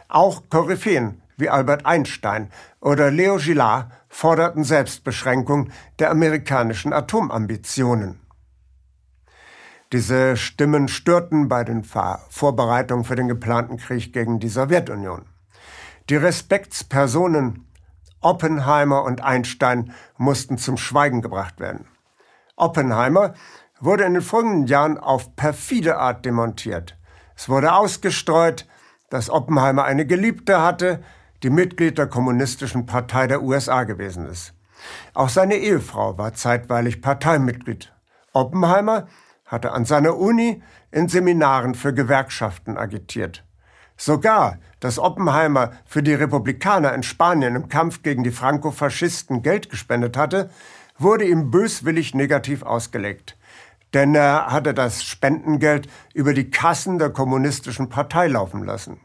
Auch 0.07 0.43
Koryphäen 0.49 1.21
wie 1.37 1.49
Albert 1.49 1.85
Einstein 1.85 2.51
oder 2.79 3.09
Leo 3.09 3.37
Gillard 3.37 3.91
forderten 4.09 4.63
Selbstbeschränkung 4.63 5.71
der 5.97 6.11
amerikanischen 6.11 6.93
Atomambitionen. 6.93 8.19
Diese 9.91 10.37
Stimmen 10.37 10.87
störten 10.87 11.47
bei 11.47 11.63
den 11.63 11.83
Vorbereitungen 11.83 13.03
für 13.03 13.15
den 13.15 13.27
geplanten 13.27 13.77
Krieg 13.77 14.13
gegen 14.13 14.39
die 14.39 14.49
Sowjetunion. 14.49 15.25
Die 16.09 16.15
Respektspersonen 16.15 17.67
Oppenheimer 18.21 19.03
und 19.03 19.21
Einstein 19.21 19.93
mussten 20.17 20.57
zum 20.57 20.77
Schweigen 20.77 21.21
gebracht 21.21 21.59
werden. 21.59 21.85
Oppenheimer 22.55 23.33
wurde 23.79 24.03
in 24.03 24.13
den 24.13 24.21
folgenden 24.21 24.67
Jahren 24.67 24.97
auf 24.97 25.35
perfide 25.35 25.97
Art 25.97 26.23
demontiert. 26.25 26.97
Es 27.35 27.49
wurde 27.49 27.73
ausgestreut, 27.73 28.67
dass 29.09 29.29
Oppenheimer 29.29 29.83
eine 29.83 30.05
Geliebte 30.05 30.61
hatte, 30.61 31.03
die 31.41 31.49
Mitglied 31.49 31.97
der 31.97 32.07
Kommunistischen 32.07 32.85
Partei 32.85 33.25
der 33.25 33.41
USA 33.41 33.83
gewesen 33.83 34.27
ist. 34.27 34.53
Auch 35.13 35.29
seine 35.29 35.55
Ehefrau 35.55 36.17
war 36.17 36.33
zeitweilig 36.33 37.01
Parteimitglied. 37.01 37.91
Oppenheimer 38.33 39.07
hatte 39.45 39.71
an 39.71 39.85
seiner 39.85 40.17
Uni 40.17 40.61
in 40.91 41.09
Seminaren 41.09 41.75
für 41.75 41.93
Gewerkschaften 41.93 42.77
agitiert. 42.77 43.43
Sogar, 43.97 44.57
dass 44.79 44.99
Oppenheimer 44.99 45.71
für 45.85 46.01
die 46.01 46.13
Republikaner 46.13 46.93
in 46.93 47.03
Spanien 47.03 47.55
im 47.55 47.69
Kampf 47.69 48.01
gegen 48.03 48.23
die 48.23 48.31
Franco-Faschisten 48.31 49.43
Geld 49.43 49.69
gespendet 49.69 50.17
hatte, 50.17 50.49
wurde 50.97 51.25
ihm 51.25 51.51
böswillig 51.51 52.13
negativ 52.15 52.63
ausgelegt. 52.63 53.37
Denn 53.93 54.15
er 54.15 54.47
hatte 54.47 54.73
das 54.73 55.03
Spendengeld 55.03 55.87
über 56.13 56.33
die 56.33 56.49
Kassen 56.49 56.97
der 56.97 57.09
kommunistischen 57.09 57.89
Partei 57.89 58.27
laufen 58.27 58.63
lassen. 58.63 58.99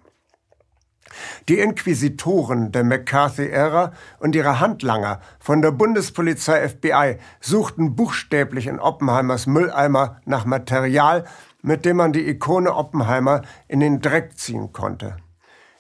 Die 1.49 1.59
Inquisitoren 1.59 2.73
der 2.73 2.85
McCarthy-Ära 2.85 3.93
und 4.19 4.35
ihre 4.35 4.61
Handlanger 4.61 5.21
von 5.39 5.63
der 5.63 5.71
Bundespolizei 5.71 6.69
FBI 6.69 7.19
suchten 7.41 7.95
buchstäblich 7.95 8.67
in 8.67 8.81
Oppenheimers 8.81 9.47
Mülleimer 9.47 10.21
nach 10.25 10.45
Material, 10.45 11.25
mit 11.67 11.85
dem 11.85 11.97
man 11.97 12.13
die 12.13 12.29
Ikone 12.29 12.73
Oppenheimer 12.73 13.43
in 13.67 13.81
den 13.81 14.01
Dreck 14.01 14.39
ziehen 14.39 14.73
konnte. 14.73 15.17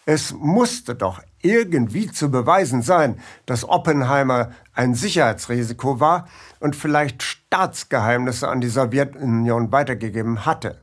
Es 0.04 0.32
musste 0.32 0.96
doch 0.96 1.22
irgendwie 1.42 2.10
zu 2.10 2.28
beweisen 2.28 2.82
sein, 2.82 3.20
dass 3.46 3.68
Oppenheimer 3.68 4.50
ein 4.74 4.94
Sicherheitsrisiko 4.94 6.00
war 6.00 6.26
und 6.58 6.74
vielleicht 6.74 7.22
Staatsgeheimnisse 7.22 8.48
an 8.48 8.60
die 8.60 8.68
Sowjetunion 8.68 9.70
weitergegeben 9.70 10.44
hatte. 10.44 10.82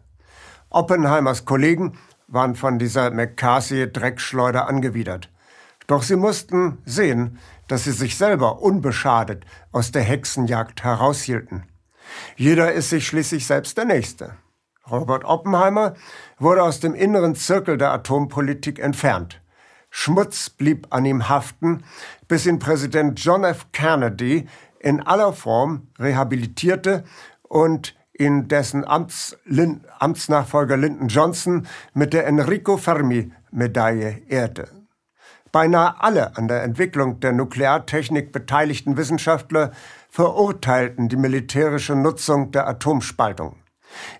Oppenheimers 0.69 1.43
Kollegen 1.43 1.97
waren 2.27 2.55
von 2.55 2.79
dieser 2.79 3.11
McCarthy-Dreckschleuder 3.11 4.69
angewidert. 4.69 5.29
Doch 5.85 6.03
sie 6.03 6.15
mussten 6.15 6.77
sehen, 6.85 7.39
dass 7.67 7.83
sie 7.83 7.91
sich 7.91 8.17
selber 8.17 8.61
unbeschadet 8.61 9.43
aus 9.73 9.91
der 9.91 10.03
Hexenjagd 10.03 10.85
heraushielten. 10.85 11.63
Jeder 12.37 12.71
ist 12.71 12.89
sich 12.89 13.05
schließlich 13.05 13.45
selbst 13.45 13.77
der 13.77 13.85
Nächste. 13.85 14.37
Robert 14.89 15.23
Oppenheimer 15.23 15.93
wurde 16.39 16.63
aus 16.63 16.79
dem 16.79 16.93
inneren 16.93 17.35
Zirkel 17.35 17.77
der 17.77 17.91
Atompolitik 17.91 18.79
entfernt. 18.79 19.41
Schmutz 19.89 20.49
blieb 20.49 20.87
an 20.89 21.05
ihm 21.05 21.29
haften, 21.29 21.83
bis 22.27 22.45
ihn 22.45 22.59
Präsident 22.59 23.23
John 23.23 23.43
F. 23.43 23.67
Kennedy 23.71 24.47
in 24.79 25.01
aller 25.01 25.33
Form 25.33 25.87
rehabilitierte 25.99 27.03
und 27.43 27.95
in 28.11 28.47
dessen 28.47 28.85
Amts, 28.85 29.37
Lin, 29.45 29.85
Amtsnachfolger 29.99 30.77
Lyndon 30.77 31.07
Johnson 31.07 31.67
mit 31.93 32.13
der 32.13 32.27
Enrico 32.27 32.77
Fermi-Medaille 32.77 34.23
ehrte. 34.27 34.69
Beinahe 35.51 36.01
alle 36.01 36.35
an 36.35 36.47
der 36.47 36.63
Entwicklung 36.63 37.19
der 37.19 37.31
Nukleartechnik 37.31 38.31
beteiligten 38.31 38.97
Wissenschaftler 38.97 39.71
verurteilten 40.09 41.09
die 41.09 41.15
militärische 41.15 41.95
Nutzung 41.95 42.51
der 42.51 42.67
Atomspaltung. 42.67 43.62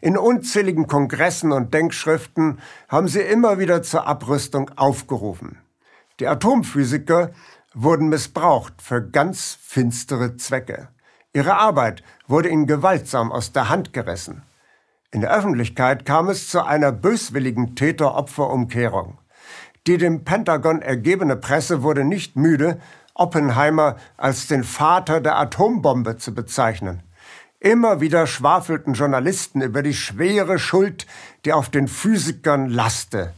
In 0.01 0.17
unzähligen 0.17 0.87
Kongressen 0.87 1.51
und 1.51 1.73
Denkschriften 1.73 2.59
haben 2.89 3.07
sie 3.07 3.21
immer 3.21 3.59
wieder 3.59 3.83
zur 3.83 4.07
Abrüstung 4.07 4.71
aufgerufen. 4.75 5.57
Die 6.19 6.27
Atomphysiker 6.27 7.31
wurden 7.73 8.09
missbraucht 8.09 8.81
für 8.81 9.01
ganz 9.01 9.57
finstere 9.61 10.37
Zwecke. 10.37 10.89
Ihre 11.33 11.55
Arbeit 11.55 12.03
wurde 12.27 12.49
ihnen 12.49 12.67
gewaltsam 12.67 13.31
aus 13.31 13.51
der 13.51 13.69
Hand 13.69 13.93
gerissen. 13.93 14.43
In 15.11 15.21
der 15.21 15.31
Öffentlichkeit 15.31 16.05
kam 16.05 16.29
es 16.29 16.49
zu 16.49 16.63
einer 16.63 16.91
böswilligen 16.91 17.75
Täter-Opfer-Umkehrung. 17.75 19.17
Die 19.85 19.97
dem 19.97 20.23
Pentagon 20.23 20.81
ergebene 20.81 21.35
Presse 21.35 21.83
wurde 21.83 22.03
nicht 22.03 22.35
müde, 22.35 22.79
Oppenheimer 23.15 23.97
als 24.17 24.47
den 24.47 24.63
Vater 24.63 25.21
der 25.21 25.37
Atombombe 25.37 26.17
zu 26.17 26.33
bezeichnen. 26.33 27.03
Immer 27.63 28.01
wieder 28.01 28.27
schwafelten 28.27 28.93
Journalisten 28.93 29.61
über 29.61 29.83
die 29.83 29.93
schwere 29.93 30.59
Schuld, 30.59 31.07
die 31.45 31.53
auf 31.53 31.69
den 31.69 31.87
Physikern 31.87 32.69
laste. 32.69 33.33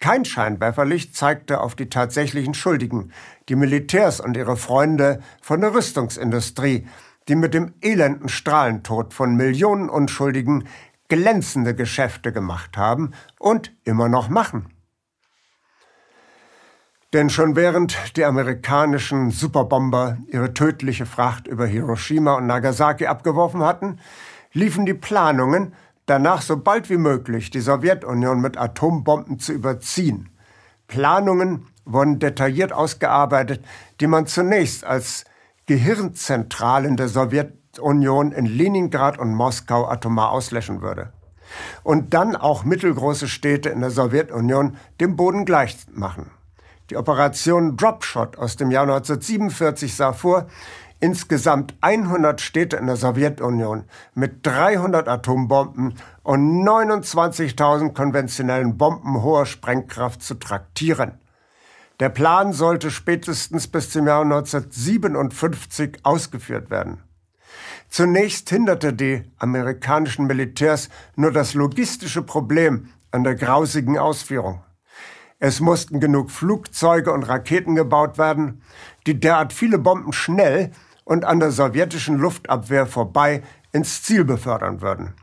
Kein 0.00 0.24
Scheinwerferlicht 0.24 1.14
zeigte 1.14 1.60
auf 1.60 1.74
die 1.74 1.90
tatsächlichen 1.90 2.54
Schuldigen, 2.54 3.12
die 3.50 3.54
Militärs 3.54 4.20
und 4.20 4.38
ihre 4.38 4.56
Freunde 4.56 5.20
von 5.42 5.60
der 5.60 5.74
Rüstungsindustrie, 5.74 6.88
die 7.28 7.34
mit 7.34 7.52
dem 7.52 7.74
elenden 7.82 8.30
Strahlentod 8.30 9.12
von 9.12 9.36
Millionen 9.36 9.90
Unschuldigen 9.90 10.66
glänzende 11.08 11.74
Geschäfte 11.74 12.32
gemacht 12.32 12.78
haben 12.78 13.10
und 13.38 13.70
immer 13.84 14.08
noch 14.08 14.30
machen. 14.30 14.72
Denn 17.12 17.28
schon 17.28 17.56
während 17.56 18.16
die 18.16 18.24
amerikanischen 18.24 19.30
Superbomber 19.30 20.16
ihre 20.28 20.54
tödliche 20.54 21.04
Fracht 21.04 21.46
über 21.46 21.66
Hiroshima 21.66 22.34
und 22.34 22.46
Nagasaki 22.46 23.06
abgeworfen 23.06 23.62
hatten, 23.62 23.98
liefen 24.54 24.86
die 24.86 24.94
Planungen, 24.94 25.74
danach 26.06 26.40
so 26.40 26.56
bald 26.56 26.88
wie 26.88 26.96
möglich 26.96 27.50
die 27.50 27.60
Sowjetunion 27.60 28.40
mit 28.40 28.56
Atombomben 28.56 29.38
zu 29.38 29.52
überziehen. 29.52 30.30
Planungen 30.88 31.66
wurden 31.84 32.18
detailliert 32.18 32.72
ausgearbeitet, 32.72 33.62
die 34.00 34.06
man 34.06 34.26
zunächst 34.26 34.84
als 34.84 35.24
Gehirnzentralen 35.66 36.96
der 36.96 37.08
Sowjetunion 37.08 38.32
in 38.32 38.46
Leningrad 38.46 39.18
und 39.18 39.34
Moskau 39.34 39.86
atomar 39.86 40.30
auslöschen 40.30 40.80
würde. 40.80 41.12
Und 41.82 42.14
dann 42.14 42.36
auch 42.36 42.64
mittelgroße 42.64 43.28
Städte 43.28 43.68
in 43.68 43.80
der 43.80 43.90
Sowjetunion 43.90 44.78
dem 44.98 45.16
Boden 45.16 45.44
gleich 45.44 45.76
machen. 45.92 46.30
Die 46.92 46.98
Operation 46.98 47.78
Dropshot 47.78 48.36
aus 48.36 48.56
dem 48.56 48.70
Jahr 48.70 48.82
1947 48.82 49.96
sah 49.96 50.12
vor, 50.12 50.48
insgesamt 51.00 51.74
100 51.80 52.38
Städte 52.38 52.76
in 52.76 52.84
der 52.84 52.96
Sowjetunion 52.96 53.84
mit 54.12 54.46
300 54.46 55.08
Atombomben 55.08 55.94
und 56.22 56.62
29.000 56.68 57.94
konventionellen 57.94 58.76
Bomben 58.76 59.22
hoher 59.22 59.46
Sprengkraft 59.46 60.22
zu 60.22 60.34
traktieren. 60.34 61.12
Der 61.98 62.10
Plan 62.10 62.52
sollte 62.52 62.90
spätestens 62.90 63.68
bis 63.68 63.88
zum 63.88 64.06
Jahr 64.06 64.20
1957 64.20 66.00
ausgeführt 66.02 66.68
werden. 66.68 67.02
Zunächst 67.88 68.50
hinderte 68.50 68.92
die 68.92 69.22
amerikanischen 69.38 70.26
Militärs 70.26 70.90
nur 71.16 71.32
das 71.32 71.54
logistische 71.54 72.20
Problem 72.20 72.90
an 73.12 73.24
der 73.24 73.34
grausigen 73.34 73.96
Ausführung. 73.96 74.60
Es 75.44 75.58
mussten 75.58 75.98
genug 75.98 76.30
Flugzeuge 76.30 77.12
und 77.12 77.24
Raketen 77.24 77.74
gebaut 77.74 78.16
werden, 78.16 78.62
die 79.08 79.18
derart 79.18 79.52
viele 79.52 79.76
Bomben 79.76 80.12
schnell 80.12 80.70
und 81.02 81.24
an 81.24 81.40
der 81.40 81.50
sowjetischen 81.50 82.16
Luftabwehr 82.16 82.86
vorbei 82.86 83.42
ins 83.72 84.04
Ziel 84.04 84.24
befördern 84.24 84.82
würden. 84.82 85.14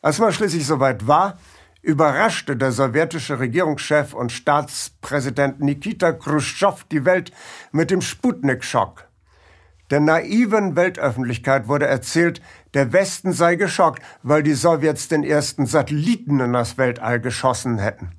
Als 0.00 0.20
man 0.20 0.32
schließlich 0.32 0.64
soweit 0.64 1.08
war, 1.08 1.38
überraschte 1.82 2.56
der 2.56 2.70
sowjetische 2.70 3.40
Regierungschef 3.40 4.14
und 4.14 4.30
Staatspräsident 4.30 5.58
Nikita 5.58 6.12
Khrushchev 6.12 6.84
die 6.92 7.04
Welt 7.04 7.32
mit 7.72 7.90
dem 7.90 8.00
Sputnik-Schock. 8.00 9.08
Der 9.90 9.98
naiven 9.98 10.76
Weltöffentlichkeit 10.76 11.66
wurde 11.66 11.88
erzählt, 11.88 12.40
der 12.74 12.92
Westen 12.92 13.32
sei 13.32 13.56
geschockt, 13.56 14.04
weil 14.22 14.44
die 14.44 14.54
Sowjets 14.54 15.08
den 15.08 15.24
ersten 15.24 15.66
Satelliten 15.66 16.38
in 16.38 16.52
das 16.52 16.78
Weltall 16.78 17.18
geschossen 17.18 17.80
hätten. 17.80 18.12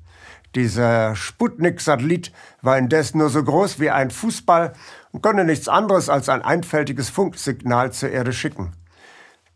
Dieser 0.56 1.18
Sputnik-Satellit 1.18 2.32
war 2.62 2.78
indes 2.78 3.14
nur 3.14 3.30
so 3.30 3.44
groß 3.44 3.80
wie 3.82 3.90
ein 3.90 4.10
Fußball 4.10 4.72
und 5.12 5.22
konnte 5.22 5.44
nichts 5.44 5.68
anderes 5.68 6.10
als 6.10 6.30
ein 6.30 6.42
einfältiges 6.42 7.10
Funksignal 7.10 7.92
zur 7.92 8.10
Erde 8.10 8.32
schicken. 8.32 8.72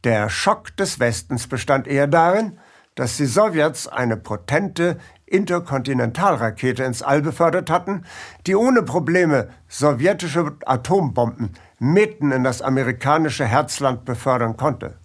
Der 0.04 0.30
Schock 0.30 0.76
des 0.76 1.00
Westens 1.00 1.48
bestand 1.48 1.88
eher 1.88 2.08
darin, 2.08 2.60
dass 2.96 3.16
die 3.16 3.28
Sowjets 3.28 3.88
eine 3.88 4.18
potente 4.18 4.98
Interkontinentalrakete 5.26 6.84
ins 6.84 7.02
All 7.02 7.22
befördert 7.22 7.70
hatten, 7.70 8.04
die 8.46 8.56
ohne 8.56 8.84
Probleme 8.84 9.50
sowjetische 9.70 10.58
Atombomben 10.66 11.54
mitten 11.80 12.34
in 12.34 12.44
das 12.44 12.62
amerikanische 12.62 13.46
Herzland 13.46 14.04
befördern 14.04 14.58
konnte. 14.58 14.98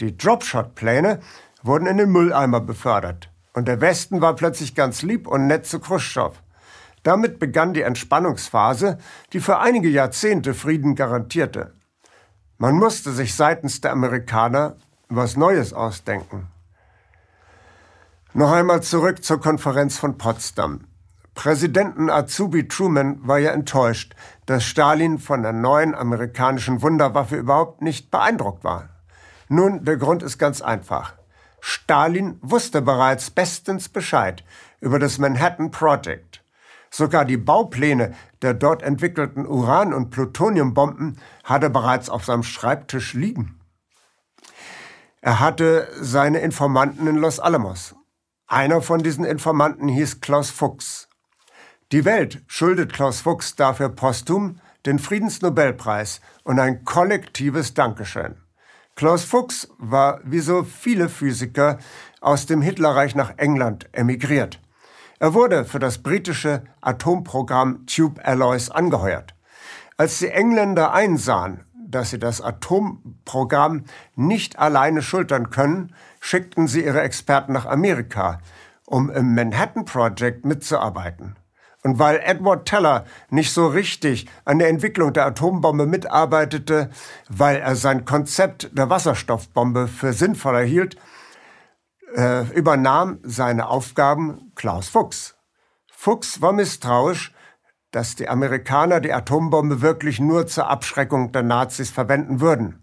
Die 0.00 0.16
Dropshot-Pläne 0.16 1.18
wurden 1.64 1.86
in 1.88 1.98
den 1.98 2.12
Mülleimer 2.12 2.60
befördert 2.60 3.30
und 3.52 3.66
der 3.68 3.80
Westen 3.80 4.20
war 4.20 4.34
plötzlich 4.34 4.74
ganz 4.74 5.02
lieb 5.02 5.26
und 5.26 5.46
nett 5.46 5.66
zu 5.66 5.80
Khrushchev. 5.80 6.38
Damit 7.02 7.38
begann 7.38 7.72
die 7.72 7.82
Entspannungsphase, 7.82 8.98
die 9.32 9.40
für 9.40 9.58
einige 9.58 9.88
Jahrzehnte 9.88 10.54
Frieden 10.54 10.94
garantierte. 10.94 11.72
Man 12.58 12.74
musste 12.74 13.12
sich 13.12 13.34
seitens 13.34 13.80
der 13.80 13.92
Amerikaner 13.92 14.76
was 15.08 15.36
Neues 15.36 15.72
ausdenken. 15.72 16.48
Noch 18.32 18.52
einmal 18.52 18.82
zurück 18.82 19.24
zur 19.24 19.40
Konferenz 19.40 19.98
von 19.98 20.18
Potsdam. 20.18 20.84
Präsidenten 21.34 22.10
Azubi 22.10 22.68
Truman 22.68 23.26
war 23.26 23.38
ja 23.38 23.50
enttäuscht, 23.50 24.14
dass 24.46 24.64
Stalin 24.64 25.18
von 25.18 25.42
der 25.42 25.52
neuen 25.52 25.94
amerikanischen 25.94 26.82
Wunderwaffe 26.82 27.36
überhaupt 27.36 27.82
nicht 27.82 28.10
beeindruckt 28.10 28.62
war. 28.62 28.90
Nun, 29.48 29.84
der 29.84 29.96
Grund 29.96 30.22
ist 30.22 30.38
ganz 30.38 30.60
einfach. 30.60 31.14
Stalin 31.60 32.38
wusste 32.42 32.82
bereits 32.82 33.30
bestens 33.30 33.88
Bescheid 33.88 34.44
über 34.80 34.98
das 34.98 35.18
Manhattan 35.18 35.70
Project. 35.70 36.42
Sogar 36.90 37.24
die 37.24 37.36
Baupläne 37.36 38.14
der 38.42 38.54
dort 38.54 38.82
entwickelten 38.82 39.46
Uran- 39.46 39.94
und 39.94 40.10
Plutoniumbomben 40.10 41.18
hatte 41.44 41.70
bereits 41.70 42.10
auf 42.10 42.24
seinem 42.24 42.42
Schreibtisch 42.42 43.14
liegen. 43.14 43.60
Er 45.20 45.38
hatte 45.38 45.88
seine 46.00 46.40
Informanten 46.40 47.06
in 47.06 47.16
Los 47.16 47.38
Alamos. 47.38 47.94
Einer 48.46 48.80
von 48.82 49.02
diesen 49.02 49.24
Informanten 49.24 49.86
hieß 49.88 50.20
Klaus 50.20 50.50
Fuchs. 50.50 51.08
Die 51.92 52.04
Welt 52.04 52.42
schuldet 52.46 52.92
Klaus 52.92 53.20
Fuchs 53.20 53.54
dafür 53.54 53.90
posthum 53.90 54.60
den 54.86 54.98
Friedensnobelpreis 54.98 56.20
und 56.42 56.58
ein 56.58 56.84
kollektives 56.84 57.74
Dankeschön. 57.74 58.36
Klaus 59.00 59.24
Fuchs 59.24 59.66
war 59.78 60.20
wie 60.24 60.40
so 60.40 60.62
viele 60.62 61.08
Physiker 61.08 61.78
aus 62.20 62.44
dem 62.44 62.60
Hitlerreich 62.60 63.14
nach 63.14 63.32
England 63.38 63.88
emigriert. 63.92 64.60
Er 65.18 65.32
wurde 65.32 65.64
für 65.64 65.78
das 65.78 66.02
britische 66.02 66.64
Atomprogramm 66.82 67.86
Tube 67.86 68.20
Alloys 68.22 68.68
angeheuert. 68.68 69.34
Als 69.96 70.18
die 70.18 70.28
Engländer 70.28 70.92
einsahen, 70.92 71.64
dass 71.72 72.10
sie 72.10 72.18
das 72.18 72.42
Atomprogramm 72.42 73.84
nicht 74.16 74.58
alleine 74.58 75.00
schultern 75.00 75.48
können, 75.48 75.94
schickten 76.20 76.68
sie 76.68 76.84
ihre 76.84 77.00
Experten 77.00 77.54
nach 77.54 77.64
Amerika, 77.64 78.40
um 78.84 79.08
im 79.08 79.34
Manhattan 79.34 79.86
Project 79.86 80.44
mitzuarbeiten. 80.44 81.36
Und 81.82 81.98
weil 81.98 82.20
Edward 82.22 82.68
Teller 82.68 83.06
nicht 83.30 83.52
so 83.52 83.66
richtig 83.66 84.28
an 84.44 84.58
der 84.58 84.68
Entwicklung 84.68 85.12
der 85.12 85.26
Atombombe 85.26 85.86
mitarbeitete, 85.86 86.90
weil 87.28 87.56
er 87.56 87.74
sein 87.74 88.04
Konzept 88.04 88.76
der 88.76 88.90
Wasserstoffbombe 88.90 89.88
für 89.88 90.12
sinnvoller 90.12 90.60
hielt, 90.62 90.96
äh, 92.14 92.44
übernahm 92.52 93.18
seine 93.22 93.68
Aufgaben 93.68 94.52
Klaus 94.54 94.88
Fuchs. 94.88 95.36
Fuchs 95.90 96.42
war 96.42 96.52
misstrauisch, 96.52 97.32
dass 97.90 98.14
die 98.14 98.28
Amerikaner 98.28 99.00
die 99.00 99.12
Atombombe 99.12 99.80
wirklich 99.80 100.20
nur 100.20 100.46
zur 100.46 100.68
Abschreckung 100.68 101.32
der 101.32 101.42
Nazis 101.42 101.90
verwenden 101.90 102.40
würden. 102.40 102.82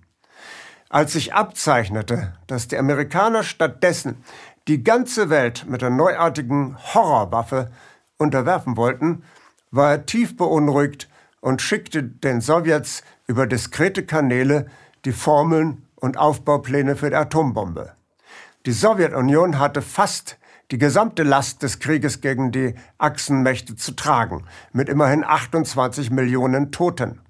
Als 0.90 1.14
sich 1.14 1.34
abzeichnete, 1.34 2.38
dass 2.48 2.68
die 2.68 2.78
Amerikaner 2.78 3.44
stattdessen 3.44 4.24
die 4.68 4.84
ganze 4.84 5.30
Welt 5.30 5.66
mit 5.68 5.82
der 5.82 5.90
neuartigen 5.90 6.78
Horrorwaffe 6.94 7.72
unterwerfen 8.17 8.77
wollten, 8.77 9.23
war 9.71 9.91
er 9.91 10.06
tief 10.06 10.36
beunruhigt 10.38 11.10
und 11.39 11.62
schickte 11.62 12.03
den 12.03 12.41
Sowjets 12.41 13.03
über 13.27 13.47
diskrete 13.47 14.06
Kanäle 14.06 14.67
die 15.06 15.12
Formeln 15.12 15.86
und 15.95 16.17
Aufbaupläne 16.17 16.95
für 16.95 17.10
die 17.10 17.15
Atombombe. 17.15 17.93
Die 18.65 18.71
Sowjetunion 18.71 19.60
hatte 19.60 19.82
fast 19.82 20.38
die 20.71 20.77
gesamte 20.77 21.23
Last 21.23 21.63
des 21.63 21.80
Krieges 21.80 22.19
gegen 22.19 22.51
die 22.51 22.75
Achsenmächte 22.97 23.75
zu 23.75 23.93
tragen, 23.93 24.45
mit 24.73 24.89
immerhin 24.89 25.23
28 25.23 26.12
Millionen 26.12 26.71
Toten. 26.71 27.21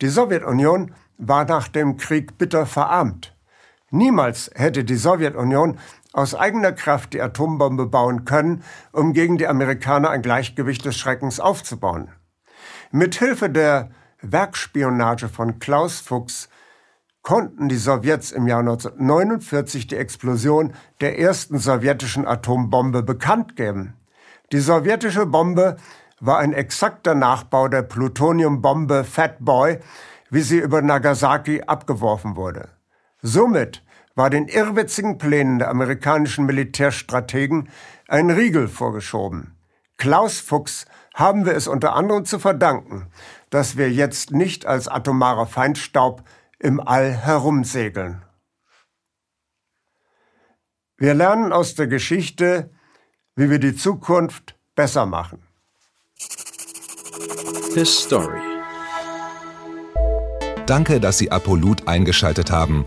Die 0.00 0.08
Sowjetunion 0.08 0.92
war 1.18 1.44
nach 1.44 1.68
dem 1.68 1.96
Krieg 1.96 2.38
bitter 2.38 2.66
verarmt. 2.66 3.34
Niemals 3.90 4.50
hätte 4.54 4.82
die 4.82 4.96
Sowjetunion 4.96 5.78
aus 6.16 6.34
eigener 6.34 6.72
Kraft 6.72 7.12
die 7.12 7.20
Atombombe 7.20 7.86
bauen 7.86 8.24
können, 8.24 8.64
um 8.90 9.12
gegen 9.12 9.36
die 9.36 9.46
Amerikaner 9.46 10.08
ein 10.08 10.22
Gleichgewicht 10.22 10.84
des 10.86 10.96
Schreckens 10.96 11.40
aufzubauen. 11.40 12.08
Mit 12.90 13.16
Hilfe 13.16 13.50
der 13.50 13.90
Werkspionage 14.22 15.28
von 15.28 15.58
Klaus 15.58 16.00
Fuchs 16.00 16.48
konnten 17.20 17.68
die 17.68 17.76
Sowjets 17.76 18.32
im 18.32 18.46
Jahr 18.46 18.60
1949 18.60 19.88
die 19.88 19.96
Explosion 19.96 20.72
der 21.02 21.18
ersten 21.18 21.58
sowjetischen 21.58 22.26
Atombombe 22.26 23.02
bekannt 23.02 23.54
geben. 23.54 23.92
Die 24.52 24.60
sowjetische 24.60 25.26
Bombe 25.26 25.76
war 26.20 26.38
ein 26.38 26.54
exakter 26.54 27.14
Nachbau 27.14 27.68
der 27.68 27.82
Plutoniumbombe 27.82 29.04
Fat 29.04 29.36
Boy, 29.40 29.80
wie 30.30 30.40
sie 30.40 30.58
über 30.58 30.80
Nagasaki 30.80 31.62
abgeworfen 31.66 32.36
wurde. 32.36 32.70
Somit 33.20 33.82
war 34.16 34.30
den 34.30 34.48
irrwitzigen 34.48 35.18
Plänen 35.18 35.60
der 35.60 35.68
amerikanischen 35.68 36.46
Militärstrategen 36.46 37.68
ein 38.08 38.30
Riegel 38.30 38.66
vorgeschoben. 38.66 39.56
Klaus 39.98 40.40
Fuchs 40.40 40.86
haben 41.14 41.46
wir 41.46 41.54
es 41.54 41.68
unter 41.68 41.94
anderem 41.94 42.24
zu 42.24 42.38
verdanken, 42.38 43.06
dass 43.50 43.76
wir 43.76 43.90
jetzt 43.92 44.32
nicht 44.32 44.66
als 44.66 44.88
atomarer 44.88 45.46
Feindstaub 45.46 46.24
im 46.58 46.80
All 46.80 47.12
herumsegeln. 47.12 48.22
Wir 50.98 51.14
lernen 51.14 51.52
aus 51.52 51.74
der 51.74 51.86
Geschichte, 51.86 52.70
wie 53.34 53.50
wir 53.50 53.58
die 53.58 53.76
Zukunft 53.76 54.56
besser 54.74 55.04
machen. 55.04 55.42
His 57.74 58.04
Story. 58.04 58.40
Danke, 60.66 61.00
dass 61.00 61.18
Sie 61.18 61.30
Apolut 61.30 61.86
eingeschaltet 61.86 62.50
haben. 62.50 62.86